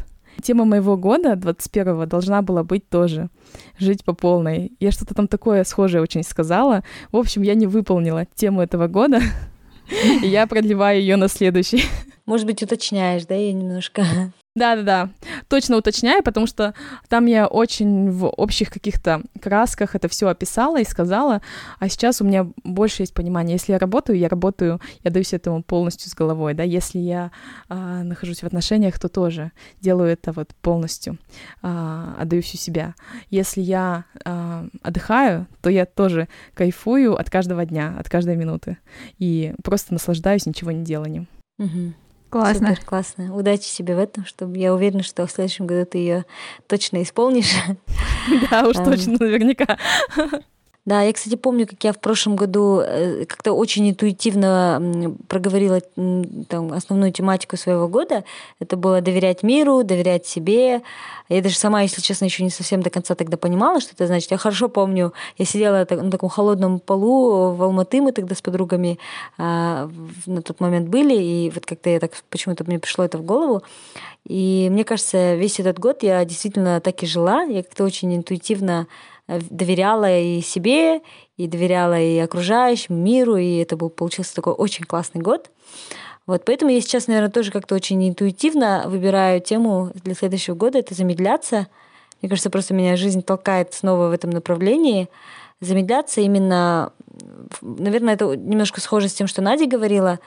[0.41, 3.29] Тема моего года, 21-го, должна была быть тоже
[3.77, 4.71] «Жить по полной».
[4.79, 6.83] Я что-то там такое схожее очень сказала.
[7.11, 9.19] В общем, я не выполнила тему этого года,
[10.21, 11.83] я продлеваю ее на следующий.
[12.25, 14.05] Может быть, уточняешь, да, я немножко?
[14.55, 15.09] Да-да-да,
[15.47, 16.73] точно уточняю, потому что
[17.07, 21.41] там я очень в общих каких-то красках это все описала и сказала,
[21.77, 23.53] а сейчас у меня больше есть понимание.
[23.53, 26.63] Если я работаю, я работаю, я даюсь этому полностью с головой, да.
[26.63, 27.31] Если я
[27.69, 31.19] а, нахожусь в отношениях, то тоже делаю это вот полностью,
[31.61, 32.95] а, отдаюсь у себя.
[33.29, 38.77] Если я а, отдыхаю, то я тоже кайфую от каждого дня, от каждой минуты
[39.19, 41.27] и просто наслаждаюсь ничего не деланием.
[41.59, 41.93] Угу.
[42.29, 42.69] Классно.
[42.69, 43.35] Супер, классно.
[43.35, 46.25] Удачи тебе в этом, чтобы я уверена, что в следующем году ты ее
[46.67, 47.53] точно исполнишь.
[48.51, 49.77] Да, уж точно, наверняка.
[50.89, 55.81] Да, я, кстати, помню, как я в прошлом году э, как-то очень интуитивно проговорила
[56.47, 58.23] там, основную тематику своего года.
[58.59, 60.81] Это было доверять миру, доверять себе.
[61.29, 64.31] Я даже сама, если честно, еще не совсем до конца тогда понимала, что это значит.
[64.31, 68.97] Я хорошо помню, я сидела на таком холодном полу в Алматы, мы тогда с подругами
[69.37, 69.91] а,
[70.25, 73.61] на тот момент были, и вот как-то я так почему-то мне пришло это в голову.
[74.27, 77.43] И мне кажется, весь этот год я действительно так и жила.
[77.43, 78.87] Я как-то очень интуитивно
[79.49, 81.01] доверяла и себе,
[81.37, 85.51] и доверяла и окружающему миру, и это был, получился такой очень классный год.
[86.25, 90.93] Вот, поэтому я сейчас, наверное, тоже как-то очень интуитивно выбираю тему для следующего года, это
[90.93, 91.67] замедляться.
[92.21, 95.09] Мне кажется, просто меня жизнь толкает снова в этом направлении.
[95.61, 96.93] Замедляться именно,
[97.61, 100.19] наверное, это немножко схоже с тем, что Надя говорила,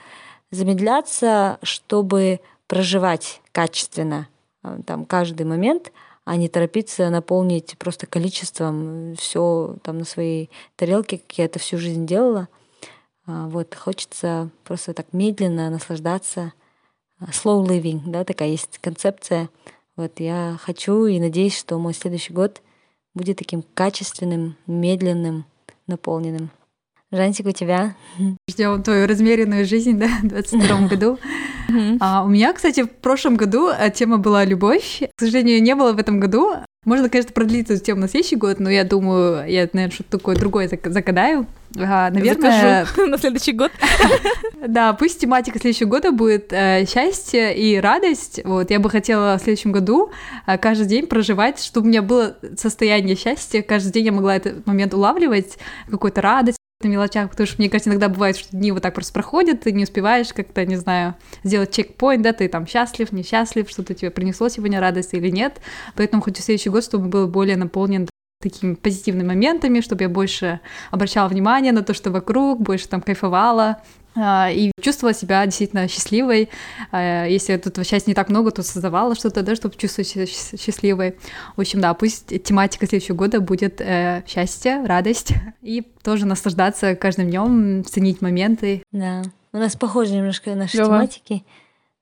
[0.51, 4.27] замедляться, чтобы проживать качественно
[4.63, 5.91] э, там каждый момент–
[6.25, 11.77] а не торопиться наполнить просто количеством все там на своей тарелке, как я это всю
[11.77, 12.47] жизнь делала.
[13.25, 16.53] А, вот, хочется просто так медленно наслаждаться.
[17.19, 19.49] А, slow living, да, такая есть концепция.
[19.95, 22.61] Вот я хочу и надеюсь, что мой следующий год
[23.13, 25.45] будет таким качественным, медленным,
[25.87, 26.49] наполненным.
[27.13, 27.95] Жантик, у тебя?
[28.49, 31.19] Ждем твою размеренную жизнь, да, в 22 году.
[31.99, 35.03] А, у меня, кстати, в прошлом году э, тема была любовь.
[35.15, 36.55] К сожалению, не было в этом году.
[36.85, 40.35] Можно, конечно, продлить эту тему на следующий год, но я думаю, я, наверное, что-то такое
[40.35, 41.45] другое загадаю.
[41.77, 42.85] А, наверное...
[42.85, 43.71] Закажу на следующий год.
[44.65, 48.39] Да, пусть тематика следующего года будет э, счастье и радость.
[48.45, 50.09] Вот, я бы хотела в следующем году
[50.47, 53.61] э, каждый день проживать, чтобы у меня было состояние счастья.
[53.61, 55.57] Каждый день я могла этот момент улавливать,
[55.89, 59.13] какую-то радость, на мелочах, потому что, мне кажется, иногда бывает, что дни вот так просто
[59.13, 63.93] проходят, ты не успеваешь как-то, не знаю, сделать чекпоинт, да, ты там счастлив, несчастлив, что-то
[63.93, 65.61] тебе принесло сегодня радость или нет,
[65.95, 68.07] поэтому хочу следующий год, чтобы был более наполнен
[68.41, 70.59] такими позитивными моментами, чтобы я больше
[70.91, 73.81] обращала внимание на то, что вокруг, больше там кайфовала,
[74.15, 76.49] и чувствовала себя действительно счастливой.
[76.91, 81.17] А, если тут счастья не так много, то создавала что-то, да, чтобы чувствовать себя счастливой.
[81.55, 87.29] В общем, да, пусть тематика следующего года будет э, счастье, радость и тоже наслаждаться каждым
[87.29, 88.83] днем, ценить моменты.
[88.91, 91.07] Да, у нас похожи немножко наши Давай.
[91.07, 91.43] тематики.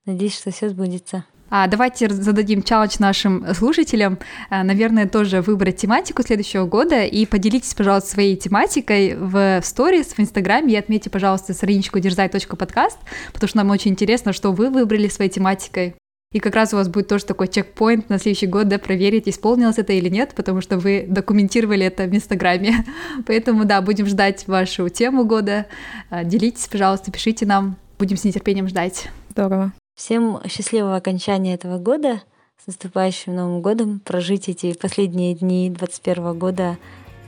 [0.06, 1.26] Надеюсь, что все сбудется.
[1.52, 4.18] А давайте зададим челлендж нашим слушателям,
[4.50, 10.20] а, наверное, тоже выбрать тематику следующего года и поделитесь, пожалуйста, своей тематикой в сторис, в
[10.20, 12.98] Инстаграме и отметьте, пожалуйста, страничку дерзай.подкаст,
[13.34, 15.96] потому что нам очень интересно, что вы выбрали своей тематикой.
[16.32, 19.78] И как раз у вас будет тоже такой чекпоинт на следующий год, да, проверить, исполнилось
[19.78, 22.86] это или нет, потому что вы документировали это в Инстаграме.
[23.28, 25.66] Поэтому, да, будем ждать вашу тему года.
[26.10, 27.76] А, делитесь, пожалуйста, пишите нам.
[28.00, 29.10] Будем с нетерпением ждать.
[29.32, 29.74] Здорово.
[30.04, 32.24] Всем счастливого окончания этого года,
[32.58, 36.78] с наступающим Новым годом, прожить эти последние дни 2021 года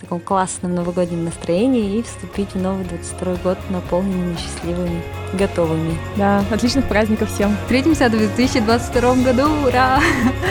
[0.01, 5.03] таком классном новогоднем настроении и вступить в новый 22 год наполненными, счастливыми,
[5.33, 5.99] готовыми.
[6.17, 7.55] Да, отличных праздников всем.
[7.61, 9.99] Встретимся в 2022 году, ура!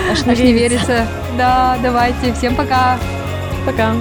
[0.08, 1.08] Аж не Аж не верится.
[1.36, 3.00] Да, давайте, всем пока!
[3.66, 3.96] Пока.